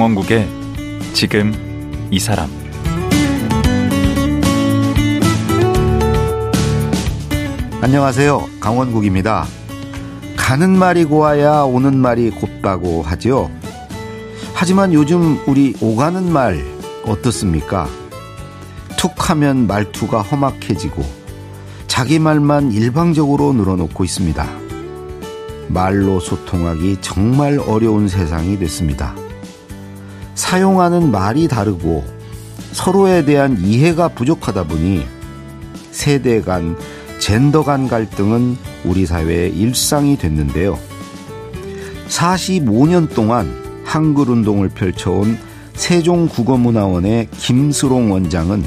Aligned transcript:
강원국의 0.00 0.48
지금 1.12 1.52
이 2.10 2.18
사람 2.18 2.48
안녕하세요. 7.82 8.48
강원국입니다. 8.60 9.44
가는 10.38 10.70
말이 10.70 11.04
고와야 11.04 11.64
오는 11.64 11.98
말이 11.98 12.30
곱다고 12.30 13.02
하죠. 13.02 13.50
하지만 14.54 14.94
요즘 14.94 15.38
우리 15.46 15.74
오가는 15.82 16.32
말 16.32 16.64
어떻습니까? 17.04 17.86
툭 18.96 19.28
하면 19.28 19.66
말투가 19.66 20.22
험악해지고 20.22 21.04
자기 21.88 22.18
말만 22.18 22.72
일방적으로 22.72 23.52
늘어놓고 23.52 24.02
있습니다. 24.02 24.48
말로 25.68 26.20
소통하기 26.20 27.02
정말 27.02 27.58
어려운 27.58 28.08
세상이 28.08 28.58
됐습니다. 28.58 29.14
사용하는 30.40 31.10
말이 31.10 31.48
다르고 31.48 32.02
서로에 32.72 33.26
대한 33.26 33.60
이해가 33.60 34.08
부족하다 34.08 34.64
보니 34.64 35.04
세대 35.92 36.40
간, 36.40 36.78
젠더 37.18 37.62
간 37.62 37.86
갈등은 37.86 38.56
우리 38.86 39.04
사회의 39.04 39.54
일상이 39.54 40.16
됐는데요. 40.16 40.78
45년 42.08 43.14
동안 43.14 43.54
한글 43.84 44.30
운동을 44.30 44.70
펼쳐온 44.70 45.38
세종국어문화원의 45.74 47.28
김수롱 47.32 48.10
원장은 48.10 48.64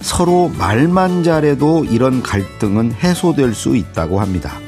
서로 0.00 0.50
말만 0.58 1.22
잘해도 1.22 1.84
이런 1.84 2.24
갈등은 2.24 2.92
해소될 2.92 3.54
수 3.54 3.76
있다고 3.76 4.20
합니다. 4.20 4.58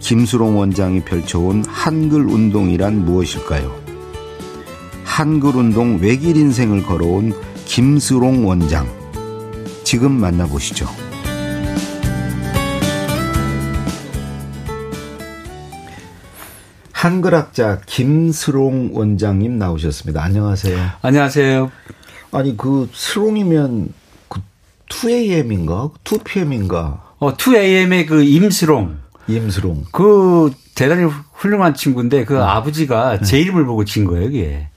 김수롱 0.00 0.58
원장이 0.58 1.04
펼쳐온 1.04 1.64
한글 1.66 2.26
운동이란 2.26 3.06
무엇일까요? 3.06 3.83
한글 5.14 5.54
운동 5.54 6.00
외길 6.00 6.36
인생을 6.36 6.82
걸어온 6.82 7.34
김수롱 7.66 8.48
원장. 8.48 8.84
지금 9.84 10.10
만나보시죠. 10.10 10.88
한글학자 16.90 17.80
김수롱 17.86 18.90
원장님 18.92 19.56
나오셨습니다. 19.56 20.20
안녕하세요. 20.20 20.76
안녕하세요. 21.00 21.70
아니 22.32 22.56
그 22.56 22.88
수롱이면 22.90 23.92
그 24.28 24.40
2AM인가? 24.88 25.92
2PM인가? 26.02 26.98
어 27.20 27.36
2AM의 27.36 28.08
그 28.08 28.24
임수롱. 28.24 28.98
임수롱. 29.28 29.84
그 29.92 30.50
대단히 30.74 31.08
훌륭한 31.34 31.74
친구인데 31.74 32.24
그 32.24 32.32
네. 32.32 32.40
아버지가 32.40 33.20
제 33.20 33.38
이름을 33.38 33.64
보고 33.64 33.84
진 33.84 34.06
거예요, 34.06 34.28
이게. 34.28 34.70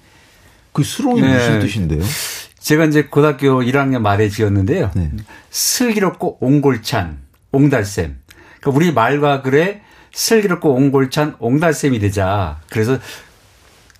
그 0.77 0.83
수롱이 0.83 1.21
네. 1.21 1.33
무슨 1.33 1.59
뜻인데요? 1.59 2.03
제가 2.59 2.85
이제 2.85 3.05
고등학교 3.05 3.63
1학년 3.63 4.01
말에 4.01 4.29
지었는데요. 4.29 4.91
네. 4.93 5.09
슬기롭고 5.49 6.37
옹골찬, 6.39 7.17
옹달샘. 7.51 8.19
그러니까 8.61 8.77
우리 8.77 8.93
말과 8.93 9.41
글에 9.41 9.81
슬기롭고 10.13 10.75
옹골찬 10.75 11.37
옹달샘이 11.39 11.97
되자. 11.97 12.59
그래서 12.69 12.99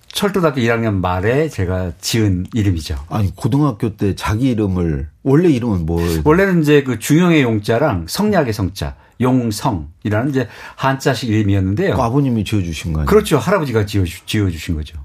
철도대학교 0.06 0.60
1학년 0.60 1.00
말에 1.00 1.48
제가 1.48 1.94
지은 2.00 2.46
이름이죠. 2.54 3.06
아니 3.08 3.34
고등학교 3.34 3.96
때 3.96 4.14
자기 4.14 4.50
이름을 4.50 5.08
원래 5.24 5.48
이름은 5.48 5.84
뭐예요? 5.84 6.22
원래는 6.24 6.62
이제 6.62 6.84
그 6.84 7.00
중용의 7.00 7.42
용자랑 7.42 8.06
성략의 8.08 8.52
성자 8.52 8.94
용성이라는 9.20 10.30
이제 10.30 10.46
한자식 10.76 11.28
이름이었는데요. 11.28 11.96
그 11.96 12.02
아버님이 12.02 12.44
지어주신 12.44 12.92
거 12.92 13.00
아니에요? 13.00 13.08
그렇죠. 13.08 13.36
할아버지가 13.36 13.84
지어 13.84 14.04
지어주신 14.04 14.76
거죠. 14.76 14.96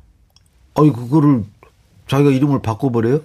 아니 0.75 0.93
그거를 0.93 1.43
자기가 2.13 2.29
이름을 2.29 2.61
바꿔버려요? 2.61 3.21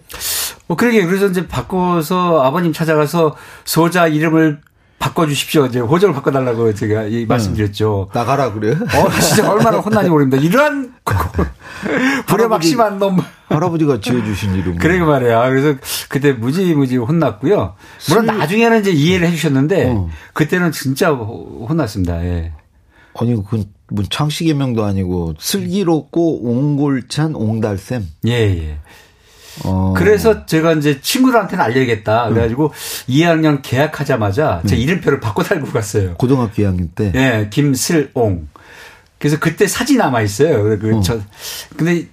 뭐 0.66 0.76
그러게 0.76 1.04
그래서 1.04 1.26
이제 1.26 1.46
바꿔서 1.46 2.42
아버님 2.42 2.72
찾아가서 2.72 3.36
소자 3.64 4.06
이름을 4.06 4.60
바꿔주십시오. 4.98 5.66
이제 5.66 5.78
호적을 5.78 6.14
바꿔달라고 6.14 6.74
제가 6.74 7.04
이 7.04 7.26
말씀드렸죠. 7.26 8.08
네. 8.12 8.18
나가라 8.18 8.52
그래? 8.52 8.72
어, 8.72 9.20
진짜 9.20 9.50
얼마나 9.50 9.78
혼나니 9.78 10.08
모릅니다. 10.08 10.42
이러한 10.42 10.94
불효막심한 12.26 12.98
놈. 12.98 13.18
할아버지가 13.48 14.00
지어주신 14.00 14.54
이름. 14.54 14.76
그러게 14.78 15.00
말이야. 15.00 15.48
그래서 15.50 15.78
그때 16.08 16.32
무지무지 16.32 16.96
혼났고요. 16.96 17.74
물론 18.08 18.26
슬... 18.26 18.38
나중에는 18.38 18.80
이제 18.80 18.90
이해를 18.90 19.28
해주셨는데 19.28 19.90
어. 19.90 20.08
그때는 20.32 20.72
진짜 20.72 21.10
혼났습니다. 21.10 22.24
예. 22.24 22.52
아니 23.14 23.34
그 23.44 23.64
뭐 23.90 24.04
창씨 24.08 24.44
개명도 24.44 24.84
아니고 24.84 25.34
슬기롭고 25.38 26.44
옹골찬 26.44 27.34
옹달샘. 27.34 28.06
예 28.26 28.32
예. 28.32 28.78
어. 29.64 29.94
그래서 29.96 30.46
제가 30.46 30.72
이제 30.74 31.00
친구들한테는 31.00 31.64
알려야겠다. 31.64 32.28
그래가지고 32.28 32.66
음. 32.66 32.70
2학년 33.08 33.60
개학하자마자 33.62 34.62
제 34.66 34.76
음. 34.76 34.80
이름표를 34.80 35.20
바꿔 35.20 35.42
달고 35.42 35.68
갔어요. 35.68 36.14
고등학교 36.14 36.62
2학년 36.62 36.88
때? 36.94 37.12
예, 37.14 37.48
김슬옹. 37.50 38.48
그래서 39.18 39.38
그때 39.40 39.66
사진 39.66 39.98
남아 39.98 40.22
있어요. 40.22 40.78
그, 40.78 40.96
어. 40.96 41.00
저, 41.00 41.20
근데 41.76 42.06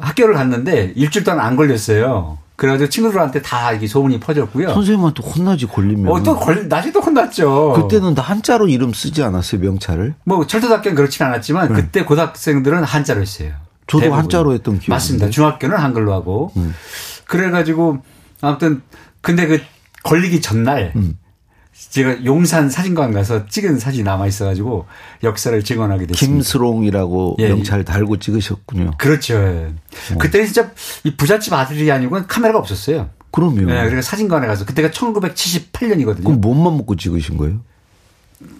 학교를 0.00 0.34
갔는데 0.34 0.92
일주일 0.96 1.24
동안 1.24 1.40
안 1.46 1.56
걸렸어요. 1.56 2.38
그래가지고 2.56 2.88
친구들한테 2.88 3.42
다 3.42 3.72
이게 3.72 3.86
소문이 3.86 4.20
퍼졌고요. 4.20 4.72
선생님한테 4.72 5.22
혼나지 5.22 5.66
걸리면. 5.66 6.12
어, 6.12 6.22
또 6.22 6.36
걸, 6.36 6.68
나중에도 6.68 7.00
혼났죠. 7.00 7.72
그때는 7.74 8.14
다 8.14 8.22
한자로 8.22 8.68
이름 8.68 8.92
쓰지 8.92 9.22
않았어요, 9.22 9.60
명찰을? 9.60 10.14
뭐, 10.24 10.46
철도학교는 10.46 10.94
그렇진 10.94 11.26
않았지만, 11.26 11.72
네. 11.72 11.74
그때 11.74 12.04
고등학생들은 12.04 12.84
한자로 12.84 13.20
했어요. 13.20 13.52
저도 13.86 14.02
대부분. 14.02 14.18
한자로 14.20 14.54
했던 14.54 14.74
기억이 14.78 14.90
맞습니다. 14.90 15.30
중학교는 15.30 15.76
한글로 15.76 16.12
하고. 16.12 16.52
음. 16.56 16.74
그래가지고 17.26 17.98
아무튼 18.40 18.82
근데 19.20 19.46
그 19.46 19.60
걸리기 20.02 20.40
전날 20.40 20.92
음. 20.96 21.18
제가 21.90 22.24
용산 22.24 22.70
사진관 22.70 23.12
가서 23.12 23.46
찍은 23.46 23.78
사진이 23.78 24.04
남아 24.04 24.28
있어가지고 24.28 24.86
역사를 25.24 25.62
증언하게 25.62 26.06
됐습니다. 26.06 26.34
김수롱이라고 26.34 27.36
예. 27.40 27.48
명찰 27.48 27.84
달고 27.84 28.18
찍으셨군요. 28.18 28.92
그렇죠. 28.98 29.36
어. 29.36 30.18
그때 30.18 30.44
진짜 30.44 30.70
이 31.02 31.16
부잣집 31.16 31.52
아들이 31.52 31.90
아니고 31.90 32.26
카메라가 32.26 32.60
없었어요. 32.60 33.10
그럼요. 33.32 33.62
네, 33.62 33.74
그러니까 33.74 34.02
사진관에 34.02 34.46
가서 34.46 34.64
그때가 34.64 34.90
1978년이거든요. 34.90 36.24
그럼 36.24 36.40
몸만 36.40 36.76
먹고 36.76 36.94
찍으신 36.94 37.36
거예요? 37.36 37.60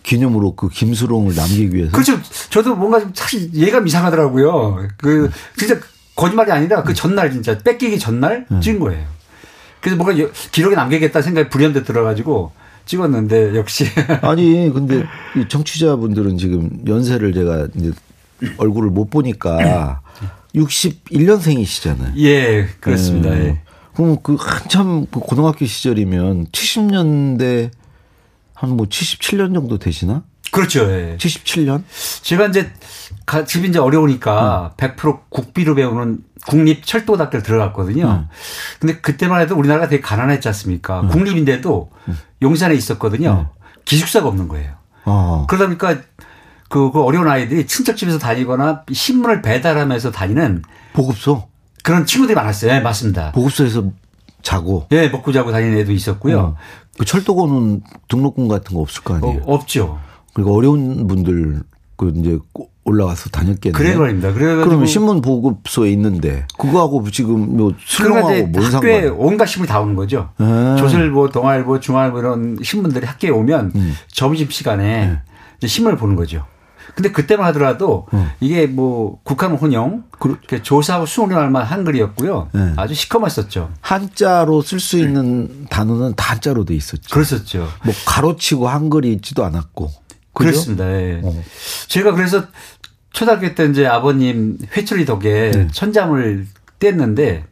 기념으로 0.03 0.57
그 0.57 0.69
김수롱을 0.69 1.37
남기기 1.37 1.75
위해서. 1.75 1.93
그렇죠. 1.93 2.21
저도 2.51 2.75
뭔가 2.75 2.99
좀 2.99 3.13
사실 3.15 3.53
예감 3.55 3.87
이상하더라고요. 3.87 4.89
그 4.97 5.31
진짜 5.57 5.79
거짓말이 6.17 6.51
아니라 6.51 6.83
그 6.83 6.95
전날 6.95 7.31
진짜 7.31 7.57
뺏기기 7.59 8.01
전날 8.01 8.47
네. 8.49 8.59
찍은 8.61 8.81
거예요. 8.81 9.07
그래서 9.81 9.97
뭔가 9.97 10.29
기록에 10.51 10.75
남기겠다 10.75 11.23
생각이 11.23 11.49
불현듯 11.51 11.85
들어가지고 11.85 12.53
찍었는데 12.87 13.57
역시 13.57 13.87
아니 14.23 14.71
근데 14.73 15.05
이 15.37 15.49
청취자분들은 15.49 16.39
지금 16.39 16.83
연세를 16.87 17.33
제가 17.33 17.69
이제 17.75 17.93
얼굴을 18.59 18.91
못 18.91 19.11
보니까 19.11 20.01
61년생이시잖아요. 20.55 22.17
예, 22.19 22.67
그렇습니다. 22.81 23.31
네. 23.31 23.47
예. 23.47 23.61
그럼 23.95 24.19
그 24.23 24.37
한참 24.39 25.07
그 25.11 25.21
고등학교 25.21 25.65
시절이면 25.67 26.47
70년대 26.47 27.71
한 28.65 28.77
뭐 28.77 28.87
77년 28.87 29.55
정도 29.55 29.79
되시나? 29.79 30.23
그렇죠. 30.51 30.81
예. 30.91 31.17
77년? 31.19 31.83
제가 32.23 32.47
이제 32.47 32.71
집이 33.47 33.69
이제 33.69 33.79
어려우니까 33.79 34.75
음. 34.75 34.77
100% 34.77 35.21
국비로 35.29 35.75
배우는 35.75 36.19
국립 36.47 36.85
철도대학교를 36.87 37.43
들어갔거든요. 37.43 38.07
음. 38.07 38.29
근데 38.79 39.01
그때만 39.01 39.41
해도 39.41 39.57
우리나라가 39.57 39.89
되게 39.89 40.01
가난했지 40.01 40.47
않습니까? 40.49 41.01
음. 41.01 41.09
국립인데도 41.09 41.91
음. 42.09 42.19
용산에 42.43 42.75
있었거든요. 42.75 43.51
음. 43.51 43.65
기숙사가 43.85 44.29
없는 44.29 44.49
거예요. 44.49 44.75
어. 45.05 45.47
그러다 45.49 45.67
보니까 45.67 45.97
그, 46.69 46.91
그 46.93 47.03
어려운 47.03 47.29
아이들이 47.29 47.67
친척집에서 47.67 48.19
다니거나 48.19 48.85
신문을 48.93 49.43
배달하면서 49.43 50.11
다니는 50.13 50.63
보급소 50.93 51.49
그런 51.83 52.07
친구들이 52.07 52.35
많았어요. 52.35 52.73
네, 52.73 52.81
맞습니다. 52.81 53.33
보급소에서 53.33 53.91
자고. 54.43 54.87
예, 54.93 55.03
네, 55.03 55.09
먹고 55.09 55.33
자고 55.33 55.53
다니는 55.53 55.79
애도 55.79 55.93
있었고요. 55.93 56.57
어. 56.95 56.99
그 56.99 57.05
철도고는 57.05 57.83
등록금 58.09 58.49
같은 58.49 58.75
거 58.75 58.83
없을 58.83 59.03
거 59.03 59.15
아니에요? 59.15 59.43
어, 59.45 59.55
없죠. 59.55 59.99
그리고 60.33 60.57
어려운 60.57 61.07
분들 61.07 61.63
그 61.97 62.13
이제 62.17 62.39
올라가서 62.85 63.31
다녔겠네요. 63.31 63.73
그래 63.73 63.97
말입니다. 63.97 64.33
그래 64.33 64.57
그러면 64.57 64.87
신문 64.87 65.23
보급소에 65.23 65.91
있는데 65.93 66.47
그거하고 66.59 67.11
지금 67.11 67.57
뭐 67.57 67.73
수능하고 67.79 68.29
뭔 68.49 68.71
상관? 68.71 68.75
학교에 68.75 69.09
온갖 69.09 69.47
신문이 69.47 69.69
다 69.69 69.81
오는 69.81 69.95
거죠. 69.95 70.31
아. 70.39 70.77
조선일보, 70.79 71.31
동아일보, 71.31 71.81
중앙일보 71.81 72.19
이런 72.19 72.59
신문들이 72.63 73.07
학교에 73.07 73.31
오면 73.31 73.73
음. 73.75 73.95
점심 74.09 74.51
시간에 74.51 75.19
네. 75.61 75.67
신문을 75.67 75.97
보는 75.97 76.15
거죠. 76.17 76.45
근데 76.95 77.11
그때만 77.11 77.47
하더라도 77.49 78.07
음. 78.13 78.31
이게 78.41 78.67
뭐 78.67 79.19
국한 79.25 79.53
혼용 79.57 80.05
그, 80.19 80.39
조사하고 80.63 81.07
수용할 81.07 81.51
만한 81.51 81.69
한글이었고요. 81.69 82.51
네. 82.53 82.73
아주 82.77 82.95
시커멓었죠. 82.95 83.73
한자로 83.81 84.63
쓸 84.63 84.79
수 84.79 84.99
있는 84.99 85.67
단어는 85.71 86.15
다 86.15 86.33
한자로 86.33 86.65
돼 86.65 86.75
있었죠. 86.75 87.13
그랬었죠. 87.13 87.69
뭐 87.85 87.95
가로치고 88.07 88.69
한글이 88.69 89.13
있지도 89.15 89.45
않았고. 89.45 89.87
그죠? 89.87 90.51
그렇습니다. 90.51 90.91
예. 90.91 91.21
어. 91.23 91.43
제가 91.89 92.13
그래서 92.13 92.45
초등학교 93.13 93.55
때 93.55 93.67
이제 93.67 93.87
아버님 93.87 94.59
회초리 94.77 95.05
덕에 95.05 95.51
네. 95.51 95.69
천자문을 95.73 96.47
뗐는데 96.81 97.45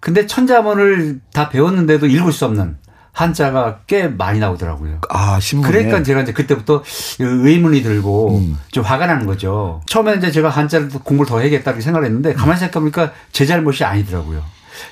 근데 0.00 0.26
천자문을 0.26 1.20
다 1.32 1.48
배웠는데도 1.48 2.06
읽을 2.06 2.32
수 2.32 2.44
없는 2.44 2.76
한자가 3.12 3.80
꽤 3.86 4.08
많이 4.08 4.38
나오더라고요. 4.38 5.00
아, 5.10 5.38
신문에. 5.38 5.70
그러니까 5.70 6.02
제가 6.02 6.22
이제 6.22 6.32
그때부터 6.32 6.82
의문이 7.18 7.82
들고 7.82 8.38
음. 8.38 8.58
좀 8.70 8.82
화가 8.84 9.06
나는 9.06 9.26
거죠. 9.26 9.82
처음에는 9.86 10.18
이제 10.18 10.30
제가 10.30 10.48
한자를 10.48 10.88
공부를 10.88 11.28
더 11.28 11.40
해야겠다 11.40 11.70
이렇게 11.72 11.82
생각을 11.82 12.06
했는데 12.06 12.32
가만히 12.32 12.58
생각해보니까 12.58 13.12
제 13.30 13.44
잘못이 13.44 13.84
아니더라고요. 13.84 14.42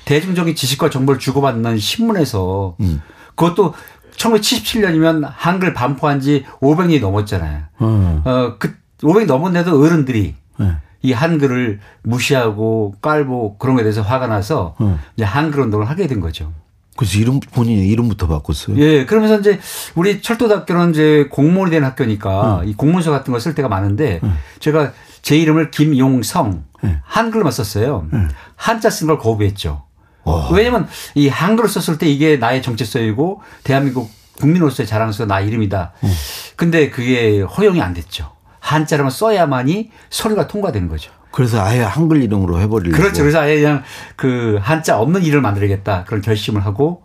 대중적인 0.05 0.55
지식과 0.55 0.91
정보를 0.91 1.19
주고받는 1.19 1.79
신문에서 1.79 2.75
음. 2.79 3.01
그것도 3.35 3.73
1977년이면 4.15 5.27
한글 5.35 5.73
반포한 5.73 6.19
지 6.19 6.45
500년이 6.61 7.01
넘었잖아요. 7.01 7.63
어. 7.79 8.21
어, 8.23 8.55
그 8.59 8.75
500이 9.01 9.25
넘었는데도 9.25 9.81
어른들이 9.81 10.35
네. 10.59 10.75
이 11.01 11.11
한글을 11.11 11.79
무시하고 12.03 12.93
깔고 13.01 13.57
그런 13.57 13.75
거에 13.75 13.83
대해서 13.83 14.03
화가 14.03 14.27
나서 14.27 14.75
음. 14.81 14.99
이제 15.15 15.25
한글 15.25 15.61
운동을 15.61 15.89
하게 15.89 16.05
된 16.05 16.19
거죠. 16.19 16.53
그래서 17.01 17.17
이름, 17.17 17.39
본인의 17.39 17.87
이름부터 17.87 18.27
바꿨어요. 18.27 18.77
예, 18.77 19.05
그러면서 19.07 19.39
이제 19.39 19.59
우리 19.95 20.21
철도대학교는 20.21 20.91
이제 20.91 21.27
공무원이 21.31 21.71
된 21.71 21.83
학교니까 21.83 22.59
음. 22.61 22.69
이 22.69 22.75
공문서 22.75 23.09
같은 23.09 23.31
걸 23.33 23.41
쓸 23.41 23.55
때가 23.55 23.67
많은데 23.67 24.21
제가 24.59 24.93
제 25.23 25.35
이름을 25.35 25.71
김용성 25.71 26.63
네. 26.83 26.99
한글로만 27.03 27.51
썼어요. 27.51 28.07
한자 28.55 28.91
쓴 28.91 29.07
걸 29.07 29.17
거부했죠. 29.17 29.81
와. 30.25 30.49
왜냐면 30.51 30.87
이 31.15 31.27
한글을 31.27 31.67
썼을 31.67 31.97
때 31.97 32.05
이게 32.07 32.37
나의 32.37 32.61
정체성이고 32.61 33.41
대한민국 33.63 34.11
국민으로서의 34.39 34.85
자랑스러운 34.85 35.27
나 35.27 35.39
이름이다. 35.39 35.93
음. 36.03 36.13
근데 36.55 36.91
그게 36.91 37.41
허용이 37.41 37.81
안 37.81 37.95
됐죠. 37.95 38.31
한자로만 38.59 39.09
써야만이 39.09 39.89
서류가 40.11 40.47
통과되는 40.47 40.87
거죠. 40.87 41.11
그래서 41.31 41.63
아예 41.63 41.79
한글 41.81 42.21
이름으로 42.23 42.59
해버리려고. 42.59 43.01
그렇죠. 43.01 43.21
그래서 43.23 43.39
아예 43.39 43.59
그냥 43.59 43.83
그 44.15 44.59
한자 44.61 44.99
없는 44.99 45.23
이름을 45.23 45.41
만들겠다. 45.41 46.03
그런 46.05 46.21
결심을 46.21 46.65
하고 46.65 47.03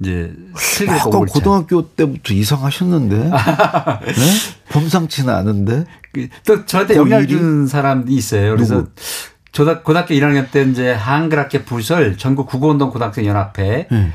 이제 0.00 0.32
약간. 0.86 1.26
고등학교 1.32 1.88
때부터 1.94 2.34
이상하셨는데? 2.34 3.16
네? 3.30 3.30
범상치는 4.70 5.32
않은데? 5.32 5.84
그또 6.12 6.64
저한테 6.66 6.94
고 6.94 7.00
영향을? 7.00 7.28
준 7.28 7.66
사람이 7.66 8.12
있어요. 8.14 8.54
그래서? 8.56 8.86
고등- 9.52 9.82
고등학교 9.84 10.14
1학년 10.14 10.50
때 10.50 10.62
이제 10.64 10.92
한글학회 10.92 11.64
부설 11.64 12.16
전국 12.16 12.46
국어운동 12.48 12.90
고등학생 12.90 13.26
연합회 13.26 13.86
네. 13.90 14.12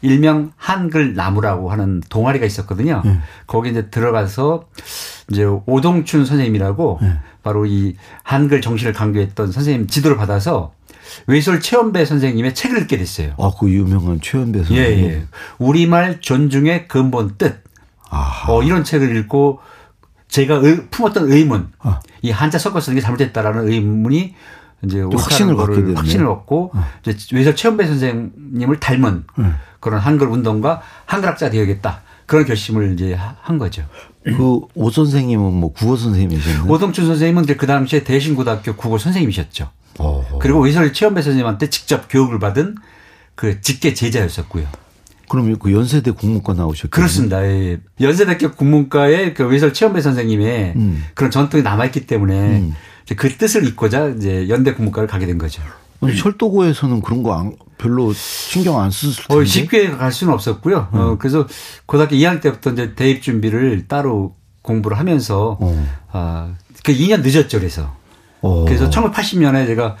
일명 0.00 0.52
한글 0.56 1.14
나무라고 1.14 1.70
하는 1.70 2.00
동아리가 2.08 2.46
있었거든요. 2.46 3.02
네. 3.04 3.18
거기 3.46 3.70
이제 3.70 3.88
들어가서 3.90 4.66
이제 5.30 5.44
오동춘 5.44 6.24
선생님이라고 6.24 6.98
네. 7.02 7.18
바로 7.42 7.66
이 7.66 7.96
한글 8.22 8.60
정신을 8.60 8.92
강조했던 8.92 9.50
선생님 9.52 9.86
지도를 9.88 10.16
받아서 10.16 10.72
외솔 11.26 11.60
최원배 11.60 12.04
선생님의 12.04 12.54
책을 12.54 12.82
읽게 12.82 12.96
됐어요. 12.98 13.32
아, 13.38 13.50
그 13.58 13.70
유명한 13.70 14.20
최연배 14.20 14.60
예, 14.60 14.64
선생님. 14.64 15.04
예. 15.10 15.24
우리말 15.58 16.20
존중의 16.20 16.86
근본 16.88 17.34
뜻. 17.38 17.62
아, 18.10 18.44
어, 18.48 18.62
이런 18.62 18.84
책을 18.84 19.16
읽고 19.16 19.60
제가 20.28 20.56
의- 20.56 20.86
품었던 20.90 21.32
의문, 21.32 21.70
아. 21.78 22.00
이 22.22 22.30
한자 22.30 22.58
섞어 22.58 22.80
쓰는 22.80 22.96
게 22.96 23.00
잘못됐다라는 23.00 23.68
의문이 23.68 24.34
이제 24.84 25.00
확신을 25.02 25.56
갖게. 25.56 25.80
어. 25.80 25.94
확신을 25.96 26.26
얻고 26.26 26.72
이제 27.06 27.16
외설 27.34 27.56
최원배 27.56 27.86
선생님을 27.86 28.78
닮은 28.80 29.24
네. 29.38 29.44
그런 29.80 30.00
한글 30.00 30.28
운동가 30.28 30.80
한글학자 31.06 31.50
되어야겠다 31.50 32.02
그런 32.26 32.44
결심을 32.44 32.92
이제 32.94 33.14
하- 33.14 33.36
한 33.40 33.58
거죠. 33.58 33.82
그 34.24 34.60
오 34.74 34.90
선생님은 34.90 35.52
뭐 35.54 35.72
국어 35.72 35.96
선생님이셨나요? 35.96 36.70
오동춘 36.70 37.06
선생님은 37.06 37.44
이제 37.44 37.56
그 37.56 37.66
당시에 37.66 38.04
대신고등학교 38.04 38.74
국어 38.76 38.98
선생님이셨죠. 38.98 39.70
어. 39.98 40.38
그리고 40.40 40.60
외설 40.60 40.92
최원배 40.92 41.22
선생님한테 41.22 41.70
직접 41.70 42.06
교육을 42.10 42.38
받은 42.38 42.74
그 43.34 43.60
직계 43.60 43.94
제자였었고요. 43.94 44.66
그럼 45.28 45.58
그 45.58 45.72
연세대 45.72 46.10
국문과 46.12 46.54
나오셨겠네요. 46.54 46.90
그렇습니다. 46.90 47.44
예. 47.46 47.78
연세대학교 48.00 48.52
국문과의 48.52 49.34
그 49.34 49.46
외설 49.46 49.72
최원배 49.74 50.00
선생님의 50.00 50.72
음. 50.76 51.04
그런 51.14 51.30
전통이 51.30 51.62
남아있기 51.62 52.06
때문에 52.06 52.34
음. 52.60 52.74
그 53.16 53.28
뜻을 53.36 53.66
잊고자 53.66 54.08
이제 54.08 54.48
연대 54.48 54.74
국문과를 54.74 55.08
가게 55.08 55.26
된 55.26 55.38
거죠. 55.38 55.62
아니, 56.00 56.16
철도고에서는 56.16 57.00
그런 57.02 57.22
거 57.22 57.34
안- 57.34 57.56
별로 57.76 58.12
신경 58.12 58.80
안 58.80 58.90
썼을 58.90 59.14
텐데. 59.28 59.34
어, 59.34 59.44
쉽게 59.44 59.90
갈 59.90 60.12
수는 60.12 60.32
없었고요. 60.34 60.88
음. 60.92 60.98
어, 60.98 61.16
그래서 61.18 61.46
고등학교 61.86 62.16
2학년 62.16 62.40
때부터 62.40 62.70
이제 62.72 62.94
대입 62.94 63.22
준비를 63.22 63.86
따로 63.88 64.34
공부를 64.62 64.98
하면서 64.98 65.56
어. 65.60 65.86
아, 66.12 66.54
그 66.84 66.92
2년 66.92 67.22
늦었죠. 67.22 67.58
그래서. 67.58 67.94
어. 68.42 68.64
그래서 68.64 68.88
1980년에 68.90 69.66
제가 69.66 69.96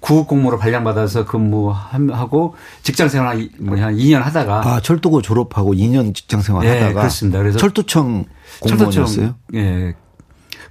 구급 0.00 0.28
공무로 0.28 0.58
발령받아서 0.58 1.24
근무하고 1.24 2.54
직장 2.82 3.08
생활 3.08 3.28
한, 3.28 3.48
뭐한 3.58 3.96
2년 3.96 4.20
하다가 4.20 4.74
아, 4.74 4.80
철도고 4.80 5.22
졸업하고 5.22 5.72
2년 5.74 6.14
직장 6.14 6.42
생활 6.42 6.64
예, 6.64 6.70
하다가 6.80 7.00
그렇습니다. 7.00 7.38
그래서 7.40 7.58
철도청 7.58 8.24
공무원이었어요? 8.60 9.34
예. 9.54 9.94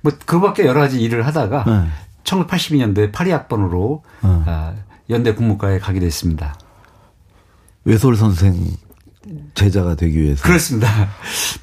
뭐 0.06 0.14
그밖에 0.26 0.66
여러 0.66 0.82
가지 0.82 1.02
일을 1.02 1.26
하다가 1.26 1.64
네. 1.66 1.88
1982년도에 2.26 3.12
파리 3.12 3.32
학번으로 3.32 4.04
어. 4.22 4.44
아, 4.46 4.74
연대 5.10 5.34
국문과에 5.34 5.80
가게 5.80 6.00
됐습니다. 6.00 6.56
외솔 7.86 8.16
선생 8.16 8.56
제자가 9.56 9.96
되기 9.96 10.22
위해서. 10.22 10.44
그렇습니다. 10.44 10.88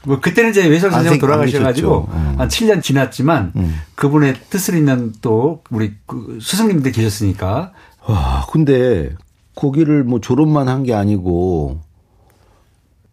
뭐 0.04 0.18
그때는 0.18 0.50
이제 0.50 0.66
외설 0.66 0.88
안 0.90 0.94
선생 0.94 1.12
생- 1.12 1.20
돌아가셔가지고. 1.20 2.08
음. 2.12 2.34
한 2.38 2.48
7년 2.48 2.82
지났지만 2.82 3.52
음. 3.54 3.76
그분의 3.94 4.34
뜻을 4.50 4.74
잇는 4.76 5.12
또 5.20 5.62
우리 5.70 5.92
그 6.06 6.38
스승님들 6.42 6.90
계셨으니까 6.90 7.72
와, 8.06 8.46
근데 8.50 9.14
거기를 9.54 10.02
뭐 10.02 10.20
졸업만 10.20 10.66
한 10.68 10.82
게 10.82 10.92
아니고 10.94 11.80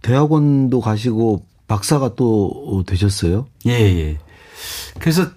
대학원도 0.01 0.81
가시고 0.81 1.43
박사가 1.67 2.15
또 2.15 2.83
되셨어요? 2.87 3.45
예, 3.67 3.71
예. 3.73 4.17
그래서 4.99 5.27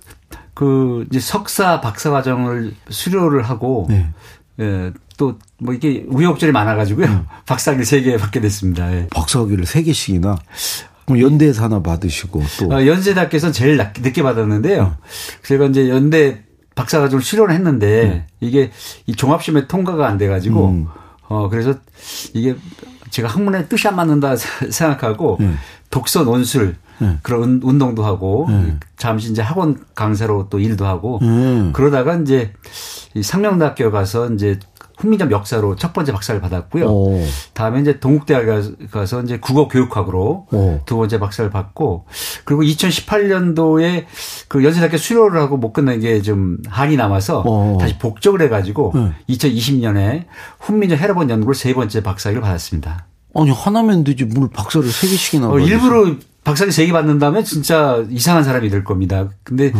그 0.54 1.04
이제 1.10 1.20
석사 1.20 1.80
박사 1.80 2.10
과정을 2.10 2.74
수료를 2.88 3.42
하고 3.42 3.86
네. 3.88 4.08
예, 4.60 4.92
또 5.16 5.36
뭐 5.58 5.72
이게 5.72 6.04
우여곡절이 6.08 6.50
많아가지고요. 6.50 7.06
음. 7.06 7.26
박사학위 7.46 7.82
3개 7.82 8.18
받게 8.18 8.40
됐습니다. 8.40 8.92
예. 8.92 9.06
박사학위를 9.14 9.64
세 9.64 9.82
개씩이나 9.84 10.36
그럼 11.06 11.20
연대에서 11.20 11.62
하나 11.62 11.80
받으시고 11.80 12.42
또 12.58 12.74
어, 12.74 12.84
연세대학교에서는 12.84 13.52
제일 13.52 13.76
낮- 13.76 13.92
늦게 14.00 14.24
받았는데요. 14.24 14.96
제가 15.44 15.66
이제 15.66 15.88
연대 15.88 16.42
박사 16.74 16.98
과정을 16.98 17.22
수료를 17.22 17.54
했는데 17.54 18.26
이게 18.40 18.72
이 19.06 19.14
종합시험에 19.14 19.68
통과가 19.68 20.04
안 20.08 20.18
돼가지고 20.18 20.68
음. 20.68 20.86
어 21.28 21.48
그래서 21.48 21.74
이게 22.34 22.56
제가 23.10 23.28
학문에 23.28 23.68
뜻이 23.68 23.86
안 23.86 23.94
맞는다 23.94 24.34
생각하고 24.68 25.36
네. 25.38 25.52
독서 25.90 26.24
논술 26.24 26.74
네. 27.02 27.18
그런 27.22 27.42
운- 27.42 27.60
운동도 27.62 28.04
하고 28.04 28.46
네. 28.48 28.76
잠시 28.96 29.30
이제 29.30 29.42
학원 29.42 29.78
강사로 29.94 30.48
또 30.50 30.58
일도 30.58 30.86
하고 30.86 31.18
음. 31.22 31.70
그러다가 31.74 32.14
이제 32.16 32.52
이 33.14 33.22
상명대학교 33.22 33.90
가서 33.90 34.30
이제 34.32 34.58
훈민점 34.98 35.32
역사로 35.32 35.74
첫 35.74 35.92
번째 35.92 36.12
박사를 36.12 36.40
받았고요. 36.40 36.84
오. 36.86 37.20
다음에 37.54 37.80
이제 37.80 37.98
동국대학 37.98 38.44
가서 38.92 39.22
이제 39.22 39.38
국어 39.40 39.66
교육학으로 39.66 40.46
오. 40.52 40.80
두 40.86 40.96
번째 40.96 41.18
박사를 41.18 41.50
받고 41.50 42.06
그리고 42.44 42.62
2018년도에 42.62 44.04
그 44.48 44.62
연세대학교 44.64 44.96
수료를 44.98 45.40
하고 45.40 45.56
못 45.56 45.72
끝낸 45.72 46.00
게좀 46.00 46.58
한이 46.68 46.96
남아서 46.96 47.42
어. 47.46 47.78
다시 47.80 47.98
복적을 47.98 48.42
해가지고 48.42 48.92
네. 48.94 49.12
2020년에 49.30 50.24
훈민정 50.60 50.98
헤라본 50.98 51.30
연구를 51.30 51.54
세 51.54 51.74
번째 51.74 52.02
박사학위를 52.02 52.40
받았습니다. 52.42 53.06
아니 53.34 53.50
하나면 53.50 54.04
되지 54.04 54.24
뭘 54.26 54.50
박사를 54.52 54.86
세 54.88 55.08
개씩이나 55.08 55.48
어? 55.48 55.58
일부러 55.58 56.14
세개 56.44 56.92
받는다면 56.92 57.44
진짜 57.44 58.04
이상한 58.10 58.44
사람이 58.44 58.68
될 58.68 58.84
겁니다. 58.84 59.28
근데 59.44 59.72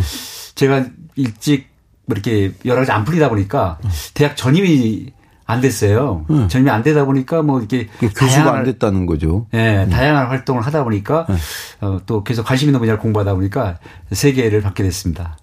제가 0.55 0.85
일찍 1.15 1.67
뭐 2.05 2.15
이렇게 2.15 2.53
여러 2.65 2.79
가지 2.79 2.91
안 2.91 3.05
풀리다 3.05 3.29
보니까 3.29 3.79
대학 4.13 4.35
전임이 4.35 5.13
안 5.45 5.61
됐어요. 5.61 6.25
음. 6.29 6.47
전임이 6.47 6.69
안 6.69 6.83
되다 6.83 7.05
보니까 7.05 7.41
뭐 7.41 7.59
이렇게 7.59 7.87
그게 7.87 8.07
교수가 8.07 8.53
안 8.53 8.63
됐다는 8.63 9.05
거죠. 9.05 9.47
예, 9.53 9.87
다양한 9.91 10.27
활동을 10.27 10.61
하다 10.61 10.83
보니까 10.85 11.27
어, 11.81 11.99
또 12.05 12.23
계속 12.23 12.45
관심 12.45 12.69
있는 12.69 12.79
분야를 12.79 12.99
공부하다 12.99 13.35
보니까 13.35 13.77
세 14.11 14.31
개를 14.31 14.61
받게 14.61 14.83
됐습니다. 14.83 15.37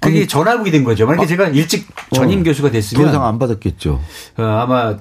그게 0.00 0.18
아니, 0.18 0.26
전화국이 0.26 0.72
된 0.72 0.82
거죠. 0.82 1.06
만약에 1.06 1.26
제가 1.26 1.48
일찍 1.48 1.86
전임 2.12 2.40
어, 2.40 2.42
교수가 2.42 2.68
더 2.68 2.72
됐으면 2.72 3.08
이상 3.08 3.24
안 3.24 3.38
받았겠죠. 3.38 4.00
어, 4.38 4.42
아마 4.42 4.96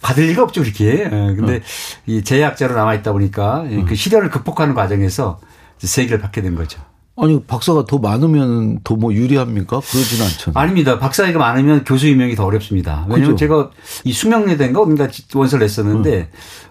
받을 0.00 0.26
리가 0.26 0.42
없죠, 0.42 0.62
그렇게. 0.62 1.04
예, 1.04 1.08
근데 1.08 1.60
이 2.06 2.22
제약자로 2.22 2.74
남아 2.74 2.94
있다 2.96 3.12
보니까 3.12 3.64
예, 3.70 3.82
그 3.82 3.94
시련을 3.94 4.30
극복하는 4.30 4.74
과정에서 4.74 5.40
이제 5.78 5.86
세 5.86 6.04
개를 6.04 6.20
받게 6.20 6.42
된 6.42 6.54
거죠. 6.54 6.80
아니 7.14 7.42
박사가 7.44 7.84
더 7.84 7.98
많으면 7.98 8.80
더 8.84 8.96
뭐 8.96 9.12
유리합니까? 9.12 9.80
그러진 9.80 10.22
않잖아요. 10.22 10.52
아닙니다. 10.62 10.98
박사위가 10.98 11.38
많으면 11.38 11.84
교수 11.84 12.06
임명이 12.06 12.34
더 12.36 12.44
어렵습니다. 12.46 13.04
왜냐하면 13.08 13.32
그죠. 13.32 13.36
제가 13.36 13.70
이 14.04 14.12
수명여대인가 14.12 14.80
어딘가 14.80 15.08
원서를 15.34 15.66
냈었는데 15.66 16.30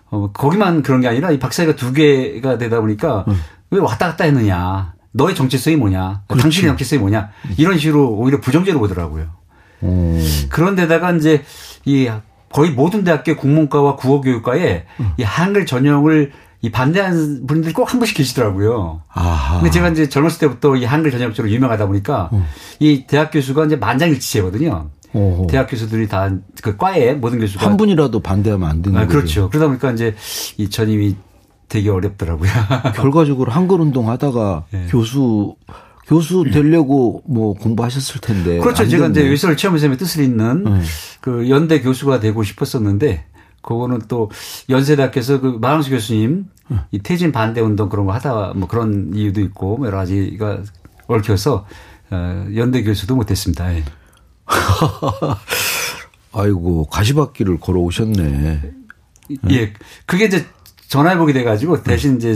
어, 0.09 0.31
거기만 0.33 0.81
그런 0.81 1.01
게 1.01 1.07
아니라 1.07 1.31
이 1.31 1.37
박사위가 1.39 1.75
두 1.75 1.93
개가 1.93 2.57
되다 2.57 2.81
보니까 2.81 3.25
왜 3.69 3.79
왔다 3.79 4.07
갔다 4.07 4.23
했느냐. 4.23 4.93
너의 5.13 5.35
정체성이 5.35 5.75
뭐냐, 5.75 6.23
그렇지. 6.27 6.41
당신의 6.41 6.69
정체성이 6.69 7.01
뭐냐 7.01 7.31
이런 7.57 7.77
식으로 7.77 8.11
오히려 8.11 8.39
부정적으로 8.39 8.79
보더라고요. 8.79 9.25
오. 9.81 10.17
그런데다가 10.49 11.11
이제 11.11 11.43
이 11.85 12.09
거의 12.51 12.71
모든 12.71 13.03
대학교 13.03 13.35
국문과와 13.35 13.95
국어교육과에 13.95 14.85
음. 14.99 15.11
이 15.17 15.23
한글 15.23 15.65
전형을 15.65 16.31
이 16.63 16.69
반대하는 16.69 17.47
분들이 17.47 17.73
꼭 17.73 17.91
한 17.91 17.99
분씩 17.99 18.15
계시더라고요. 18.17 19.01
아하. 19.09 19.55
근데 19.57 19.71
제가 19.71 19.89
이제 19.89 20.07
젊었을 20.09 20.39
때부터 20.39 20.75
이 20.75 20.85
한글 20.85 21.09
전형적으로 21.11 21.51
유명하다 21.51 21.87
보니까 21.87 22.29
음. 22.33 22.45
이 22.79 23.05
대학 23.07 23.31
교수가 23.31 23.65
이제 23.65 23.75
만장일치제거든요. 23.77 24.89
오호. 25.13 25.47
대학 25.47 25.67
교수들이 25.69 26.07
다 26.07 26.29
그 26.61 26.77
과에 26.77 27.13
모든 27.13 27.39
교수가 27.39 27.65
한 27.65 27.75
분이라도 27.77 28.19
반대하면 28.21 28.69
안 28.69 28.81
되는 28.81 28.97
아, 28.99 29.01
거죠. 29.07 29.17
그렇죠. 29.17 29.49
그러다 29.49 29.67
보니까 29.67 29.91
이제 29.91 30.15
이 30.57 30.69
전임이 30.69 31.15
되게 31.67 31.89
어렵더라고요. 31.89 32.49
결과적으로 32.95 33.51
한글 33.51 33.81
운동 33.81 34.09
하다가 34.09 34.65
네. 34.71 34.85
교수 34.89 35.55
교수 36.11 36.43
되려고 36.43 37.23
뭐 37.25 37.53
공부하셨을 37.53 38.19
텐데. 38.19 38.59
그렇죠. 38.59 38.83
안 38.83 38.89
제가 38.89 39.07
이제. 39.07 39.21
외설 39.21 39.55
체험생의 39.55 39.97
뜻을 39.97 40.25
잇는 40.25 40.63
네. 40.65 40.81
그 41.21 41.49
연대 41.49 41.79
교수가 41.79 42.19
되고 42.19 42.43
싶었었는데 42.43 43.23
그거는 43.61 44.01
또 44.09 44.29
연세대학교에서 44.67 45.39
그 45.39 45.57
마항수 45.61 45.89
교수님 45.89 46.47
이 46.91 46.99
퇴진 46.99 47.31
반대 47.31 47.61
운동 47.61 47.87
그런 47.87 48.05
거 48.07 48.11
하다 48.11 48.53
뭐 48.55 48.67
그런 48.67 49.11
이유도 49.13 49.39
있고 49.39 49.77
뭐 49.77 49.87
여러 49.87 49.99
가지가 49.99 50.63
얽혀서 51.07 51.65
어, 52.09 52.47
연대 52.57 52.83
교수도 52.83 53.15
못했습니다. 53.15 53.73
예. 53.73 53.85
아이고 56.33 56.87
가시밭길을 56.87 57.59
걸어오셨네. 57.61 58.61
예. 59.49 59.73
그게 60.05 60.25
이제 60.25 60.45
전화해보게 60.89 61.31
돼가지고 61.31 61.83
대신 61.83 62.17
이제 62.17 62.35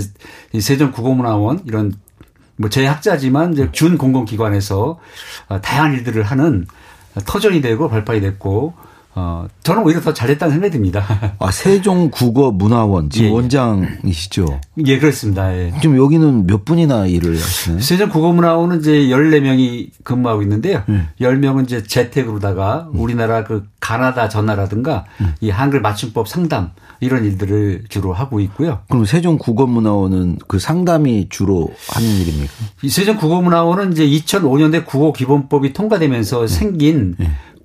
이 0.54 0.62
세종 0.62 0.94
국어문화원 0.94 1.64
이런 1.66 1.94
뭐 2.58 2.70
제 2.70 2.86
학자지만 2.86 3.54
이제 3.54 3.70
준 3.72 3.98
공공기관에서 3.98 5.00
어, 5.50 5.62
다양한 5.62 5.94
일들을 5.94 6.24
하는 6.24 6.66
터전이 7.26 7.62
되고 7.62 7.90
발판이 7.90 8.22
됐고 8.22 8.74
어 9.18 9.48
저는 9.64 9.84
오히려 9.84 10.02
더 10.02 10.14
잘했다는 10.14 10.54
생각이 10.54 10.74
듭니다. 10.74 11.06
아 11.40 11.52
세종국어문화원 11.52 13.10
지금 13.10 13.26
예, 13.26 13.30
예. 13.30 13.34
원장이시죠. 13.34 14.60
예, 14.86 15.00
그렇습니다. 15.00 15.56
예. 15.56 15.74
지금 15.82 15.98
여기는 15.98 16.46
몇 16.46 16.66
분이나 16.66 17.08
일을 17.08 17.36
하시나요? 17.36 17.80
세종국어문화원은 17.80 18.80
이제 18.80 18.92
14명이 18.92 19.92
근무하고 20.04 20.42
있는데요. 20.42 20.84
네. 20.88 21.08
10명은 21.22 21.64
이제 21.64 21.84
재택으로다가 21.84 22.90
우리나라 22.94 23.46
그 23.46 23.66
가나다 23.80 24.28
전화라든가 24.28 25.06
이 25.40 25.50
한글 25.50 25.80
맞춤법 25.80 26.28
상담 26.28 26.72
이런 27.00 27.24
일들을 27.24 27.86
주로 27.90 28.14
하고 28.14 28.40
있고요. 28.42 28.80
그럼 28.90 29.06
세종국어문화원은 29.06 30.40
그 30.48 30.60
상담이 30.60 31.28
주로 31.30 31.74
하는 31.90 32.10
일입니까? 32.10 32.52
이 32.82 32.90
세종국어문화원은 32.90 33.94
이제 33.94 34.06
2005년에 34.08 34.86
국어기본법이 34.86 35.74
통과되면서 35.74 36.48
생긴 36.48 37.16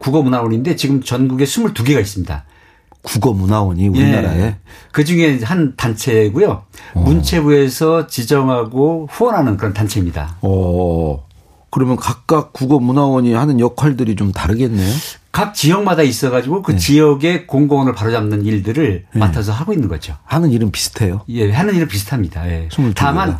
국어문화원인데 0.01 0.77
지금 0.77 1.03
전국에 1.03 1.45
22개가 1.45 2.01
있습니다. 2.01 2.45
국어문화원이 3.03 3.89
우리나라에 3.89 4.57
그 4.93 5.05
중에 5.05 5.41
한 5.43 5.75
단체고요. 5.77 6.65
문체부에서 6.95 8.07
지정하고 8.09 9.09
후원하는 9.11 9.57
그런 9.57 9.73
단체입니다. 9.73 10.37
어 10.43 11.25
그러면 11.71 11.97
각각 11.97 12.53
국어문화원이 12.53 13.33
하는 13.33 13.61
역할들이 13.61 14.17
좀 14.17 14.33
다르겠네요. 14.33 14.93
각 15.33 15.55
지역마다 15.55 16.03
있어가지고 16.03 16.63
그 16.63 16.77
지역의 16.77 17.47
공공원을 17.47 17.93
바로잡는 17.95 18.45
일들을 18.45 19.07
맡아서 19.15 19.53
하고 19.53 19.73
있는 19.73 19.89
거죠. 19.89 20.17
하는 20.25 20.51
일은 20.51 20.73
비슷해요. 20.73 21.21
예, 21.29 21.53
하는 21.53 21.77
일은 21.77 21.87
비슷합니다. 21.87 22.51
예. 22.51 22.67
22 22.67 22.95
개가. 22.95 22.95
다만 22.95 23.39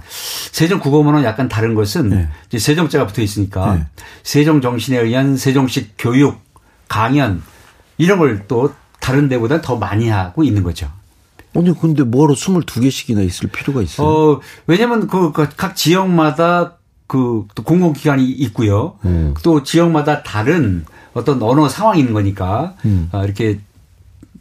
세종 0.53 0.79
국어문화는 0.79 1.27
약간 1.27 1.49
다른 1.49 1.75
것은 1.75 2.09
네. 2.11 2.29
이제 2.49 2.59
세종자가 2.61 3.09
붙어 3.09 3.21
있으니까 3.21 3.75
네. 3.75 3.87
세종 4.23 4.61
정신에 4.61 4.99
의한 5.01 5.37
세종식 5.37 5.95
교육, 5.99 6.39
강연 6.91 7.43
이런 7.99 8.19
걸 8.19 8.43
또 8.49 8.75
다른 9.01 9.29
데보다 9.29 9.61
더 9.63 9.77
많이 9.77 10.09
하고 10.09 10.45
있는 10.45 10.63
거죠. 10.63 10.91
아니 11.57 11.73
근데 11.81 12.03
뭐로 12.03 12.35
22개씩이나 12.35 13.25
있을 13.25 13.49
필요가 13.49 13.81
있어요? 13.83 14.07
어, 14.07 14.41
왜냐면 14.67 15.07
그 15.07 15.33
각 15.33 15.75
지역마다 15.75 16.75
그또 17.07 17.63
공공기관이 17.65 18.25
있고요. 18.31 18.97
음. 19.05 19.35
또 19.43 19.63
지역마다 19.63 20.23
다른 20.23 20.85
어떤 21.15 21.43
언어 21.43 21.69
상황이 21.69 21.99
있는 22.01 22.13
거니까 22.15 22.75
음. 22.85 23.09
아, 23.13 23.25
이렇게 23.25 23.59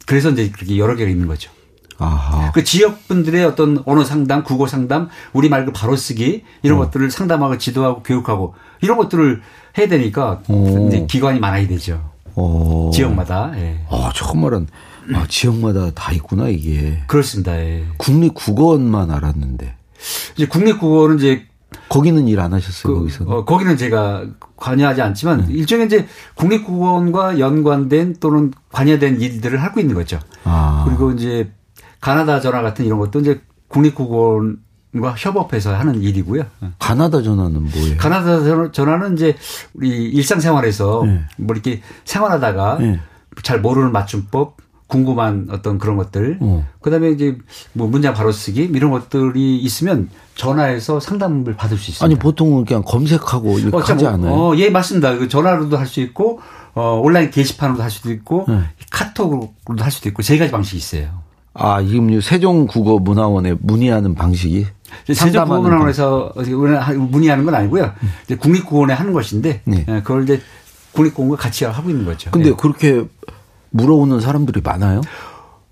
그래서 0.06 0.30
이제 0.30 0.50
그렇게 0.50 0.78
여러 0.78 0.96
개가 0.96 1.10
있는 1.10 1.28
거죠. 1.28 1.52
아하. 1.98 2.52
그 2.52 2.64
지역 2.64 3.08
분들의 3.08 3.44
어떤 3.46 3.82
언어 3.86 4.04
상담, 4.04 4.44
국어 4.44 4.68
상담, 4.68 5.10
우리말 5.34 5.66
그 5.66 5.72
바로 5.74 5.96
쓰기 5.96 6.44
이런 6.64 6.78
것들을 6.80 7.10
상담하고 7.12 7.58
지도하고 7.58 8.04
교육하고 8.04 8.56
이런 8.82 8.98
것들을 8.98 9.42
해야 9.78 9.88
되니까 9.88 10.42
오. 10.48 10.88
이제 10.88 11.06
기관이 11.10 11.40
많아야 11.40 11.68
되죠. 11.68 12.10
어. 12.36 12.92
지역마다. 12.94 13.52
예. 13.56 13.80
아, 13.90 14.12
처음 14.16 14.42
말은 14.42 14.68
아, 15.14 15.26
지역마다 15.28 15.92
다 15.92 16.12
있구나 16.12 16.48
이게. 16.50 17.02
그렇습니다. 17.08 17.58
예. 17.58 17.86
국립 17.98 18.34
국어원만 18.34 19.12
알았는데 19.12 19.76
이제 20.36 20.46
국립 20.48 20.80
국어는 20.80 21.18
이제 21.18 21.46
거기는 21.88 22.28
일 22.28 22.40
안 22.40 22.54
하셨어요 22.54 22.94
그, 22.94 23.00
거기서? 23.00 23.26
어, 23.26 23.46
거기는 23.46 23.76
제가 23.78 24.26
관여하지 24.56 25.02
않지만 25.02 25.46
네. 25.48 25.54
일종의 25.54 25.88
이제 25.88 26.08
국립 26.36 26.66
국어원과 26.66 27.40
연관된 27.40 28.18
또는 28.20 28.52
관여된 28.72 29.22
일들을 29.22 29.62
하고 29.62 29.80
있는 29.80 29.96
거죠. 29.96 30.20
아. 30.44 30.84
그리고 30.88 31.12
이제 31.12 31.52
가나다 32.02 32.40
전화 32.40 32.62
같은 32.62 32.86
이런 32.86 33.00
것도 33.00 33.20
이제 33.20 33.42
국립 33.68 33.96
국어원 33.96 34.58
과 34.92 35.14
협업해서 35.16 35.76
하는 35.76 36.02
일이고요. 36.02 36.44
가나다 36.80 37.22
전화는 37.22 37.62
뭐예요? 37.70 37.98
가나다 37.98 38.44
전화- 38.44 38.72
전화는 38.72 39.14
이제 39.14 39.36
우리 39.76 39.90
일상생활에서 39.90 41.04
네. 41.06 41.22
뭐 41.38 41.54
이렇게 41.56 41.82
생활하다가 42.06 42.78
네. 42.80 43.00
잘 43.44 43.62
모르는 43.62 43.92
맞춤법, 43.92 44.58
궁금한 44.88 45.48
어떤 45.52 45.78
그런 45.78 45.96
것들, 45.98 46.40
어. 46.42 46.66
그다음에 46.82 47.12
이제 47.12 47.38
뭐 47.74 47.88
문장 47.88 48.16
바로 48.16 48.32
쓰기 48.32 48.64
이런 48.64 48.90
것들이 48.90 49.58
있으면 49.60 50.10
전화해서 50.34 51.00
상담을 51.00 51.56
받을 51.56 51.78
수 51.78 51.92
있습니다. 51.92 52.06
아니 52.06 52.16
보통은 52.18 52.66
그냥 52.66 52.82
검색하고 52.84 53.60
이렇게 53.60 53.78
어, 53.78 53.84
참, 53.84 53.96
하지 53.98 54.08
않아요? 54.08 54.34
어, 54.34 54.56
예, 54.58 54.72
맞습니다. 54.72 55.20
그 55.20 55.28
전화로도 55.28 55.78
할 55.78 55.86
수 55.86 56.00
있고, 56.02 56.40
어, 56.74 57.00
온라인 57.04 57.30
게시판으로도 57.30 57.84
할 57.84 57.92
수도 57.92 58.12
있고, 58.12 58.46
네. 58.48 58.62
카톡으로도 58.90 59.52
할 59.84 59.92
수도 59.92 60.10
있고, 60.10 60.24
세 60.24 60.40
가지 60.40 60.52
방식이 60.52 60.78
있어요. 60.78 61.19
아 61.54 61.82
지금 61.84 62.22
세종국어문화원에 62.22 63.56
문의하는 63.60 64.16
방식이 64.16 64.68
세종국어문화원에서 65.06 66.34
문의하는 66.98 67.46
건 67.46 67.56
아니고요. 67.56 67.94
이제 68.26 68.36
국립국어원에 68.36 68.94
하는 68.94 69.14
것인데, 69.14 69.62
네. 69.66 69.86
예, 69.88 70.02
그걸 70.02 70.24
이제 70.24 70.42
국립국어원과 70.94 71.38
같이 71.38 71.66
하고 71.66 71.90
있는 71.90 72.06
거죠. 72.06 72.32
근데 72.32 72.50
예. 72.50 72.54
그렇게 72.54 73.06
물어오는 73.72 74.20
사람들이 74.20 74.62
많아요? 74.62 75.02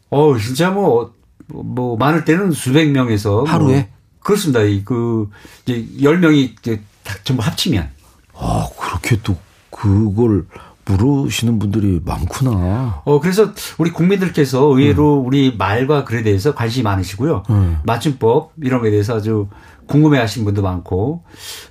어, 0.10 0.38
진짜 0.38 0.70
뭐, 0.70 1.14
뭐, 1.48 1.98
많을 1.98 2.26
때는 2.26 2.52
수백 2.52 2.92
명에서. 2.92 3.42
뭐 3.42 3.44
하루에? 3.44 3.90
그렇습니다. 4.20 4.62
이 4.62 4.84
그, 4.84 5.30
이제 5.66 5.86
열 6.02 6.20
명이 6.20 6.56
이제 6.60 6.82
다 7.04 7.16
전부 7.24 7.44
합치면. 7.44 7.90
아 8.36 8.68
그렇게 8.80 9.20
또 9.24 9.36
그걸 9.72 10.46
물으시는 10.88 11.60
분들이 11.60 12.00
많구나. 12.04 13.02
어, 13.06 13.20
그래서 13.20 13.52
우리 13.78 13.92
국민들께서 13.92 14.64
의외로 14.66 15.16
우리 15.16 15.56
말과 15.58 16.04
글에 16.04 16.24
대해서 16.24 16.56
관심이 16.56 16.84
많으시고요. 16.84 17.44
음. 17.50 17.80
맞춤법 17.86 18.54
이런 18.64 18.82
거에 18.82 18.92
대해서 18.92 19.16
아주 19.18 19.48
궁금해 19.88 20.20
하신 20.20 20.44
분도 20.46 20.62
많고 20.62 21.24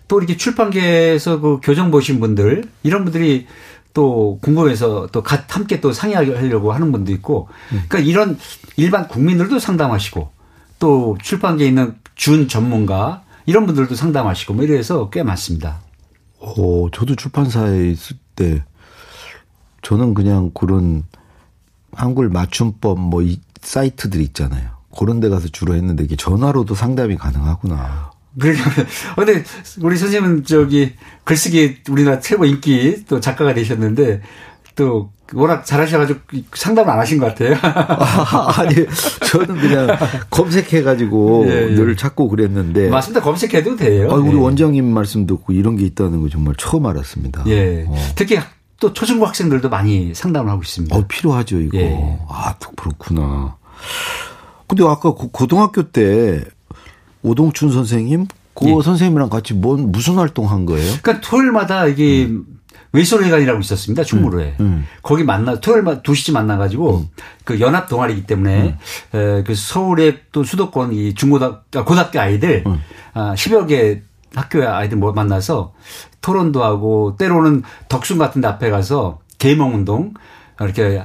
또 0.08 0.18
이렇게 0.18 0.37
출판계에서 0.37 1.40
그 1.40 1.58
교정 1.62 1.90
보신 1.90 2.20
분들 2.20 2.64
이런 2.82 3.04
분들이 3.04 3.46
또 3.94 4.38
궁금해서 4.42 5.08
또 5.12 5.23
가- 5.23 5.42
함께 5.49 5.80
또 5.80 5.92
상의하려고 5.92 6.73
하는 6.73 6.92
분도 6.92 7.12
있고 7.12 7.49
그러니까 7.70 7.99
이런 7.99 8.38
일반 8.76 9.08
국민들도 9.08 9.58
상담하시고 9.58 10.30
또 10.78 11.16
출판계에 11.23 11.68
있는 11.68 11.94
준 12.14 12.49
전문가 12.49 13.23
이런 13.46 13.64
분들도 13.66 13.94
상담하시고 13.94 14.54
뭐 14.54 14.64
이래서 14.64 15.08
꽤 15.11 15.23
많습니다. 15.23 15.78
어, 16.38 16.87
저도 16.92 17.16
출판사에 17.16 17.88
있을 17.90 18.16
때 18.35 18.64
저는 19.87 20.14
그냥 20.14 20.50
그런 20.52 21.05
한글 21.93 22.28
맞춤법 22.28 22.99
뭐 22.99 23.23
이 23.23 23.38
사이트들 23.61 24.21
있잖아요. 24.21 24.71
그런 24.97 25.21
데 25.21 25.28
가서 25.28 25.47
주로 25.49 25.75
했는데 25.75 26.02
이게 26.02 26.16
전화로도 26.16 26.75
상담이 26.75 27.16
가능하구나. 27.16 28.11
그러니까 28.38 28.71
근데 29.14 29.45
우리 29.81 29.97
선생님은 29.97 30.45
저기 30.45 30.95
글쓰기 31.25 31.78
우리나라 31.88 32.19
최고 32.21 32.45
인기 32.45 33.05
또 33.07 33.21
작가가 33.21 33.55
되셨는데 33.55 34.23
또 34.75 35.11
워낙 35.33 35.64
잘하셔가지고 35.64 36.21
상담을 36.55 36.93
안 36.93 36.99
하신 36.99 37.19
것 37.19 37.26
같아요. 37.26 37.57
아 37.62 38.66
니, 38.69 38.87
저는 39.31 39.57
그냥 39.61 39.99
검색해가지고 40.31 41.47
예, 41.49 41.71
예. 41.71 41.75
늘 41.75 41.97
찾고 41.97 42.28
그랬는데. 42.28 42.88
맞습니다. 42.90 43.23
검색해도 43.23 43.76
돼요. 43.76 44.09
아, 44.11 44.14
우리 44.14 44.37
예. 44.37 44.40
원장님 44.40 44.85
말씀 44.85 45.26
듣고 45.26 45.52
이런 45.52 45.76
게 45.76 45.85
있다는 45.87 46.23
거 46.23 46.28
정말 46.28 46.55
처음 46.59 46.87
알았습니다. 46.87 47.45
예. 47.47 47.85
어. 47.88 47.97
특히 48.14 48.38
또 48.80 48.92
초중고 48.92 49.26
학생들도 49.26 49.68
많이 49.68 50.14
상담을 50.14 50.50
하고 50.50 50.62
있습니다. 50.62 50.95
어, 50.97 51.04
필요하죠, 51.09 51.61
이거. 51.61 51.78
예. 51.78 52.18
아, 52.28 52.54
또 52.59 52.71
그렇구나. 52.73 53.56
근데 54.68 54.85
아까 54.85 55.12
고- 55.12 55.30
고등학교 55.30 55.90
때 55.90 56.42
오동춘 57.23 57.71
선생님, 57.73 58.26
그 58.54 58.68
예. 58.68 58.83
선생님이랑 58.83 59.28
같이 59.30 59.54
뭔 59.54 59.90
무슨 59.92 60.14
활동 60.16 60.50
한 60.50 60.66
거예요? 60.66 60.95
그러니까 61.02 61.21
토요일마다 61.28 61.87
이게 61.87 62.26
음. 62.26 62.45
외소회관이라고 62.92 63.61
있었습니다. 63.61 64.04
충무로에. 64.04 64.56
음, 64.61 64.64
음. 64.64 64.87
거기 65.02 65.23
만나 65.25 65.61
토요일마다 65.61 66.02
2시쯤 66.02 66.33
만나 66.33 66.56
가지고 66.56 66.99
음. 66.99 67.09
그 67.45 67.61
연합 67.61 67.88
동아리이기 67.88 68.26
때문에 68.26 68.78
음. 69.14 69.18
에, 69.18 69.42
그 69.42 69.54
서울의 69.54 70.21
또 70.33 70.45
수도권 70.45 70.92
이 70.95 71.14
중고등학교 71.14 71.85
고등학교 71.85 72.21
아이들 72.21 72.64
음. 72.66 72.80
아, 73.12 73.35
10여 73.35 73.68
개 73.68 74.02
학교 74.35 74.66
아이들 74.66 74.97
뭐 74.99 75.12
만나서 75.12 75.75
토론도 76.26 76.64
하고 76.64 77.14
때로는 77.16 77.62
덕순 77.88 78.18
같은 78.18 78.40
데 78.40 78.49
앞에 78.49 78.68
가서 78.68 79.21
계몽 79.38 79.76
운동 79.76 80.12
이렇게 80.61 81.04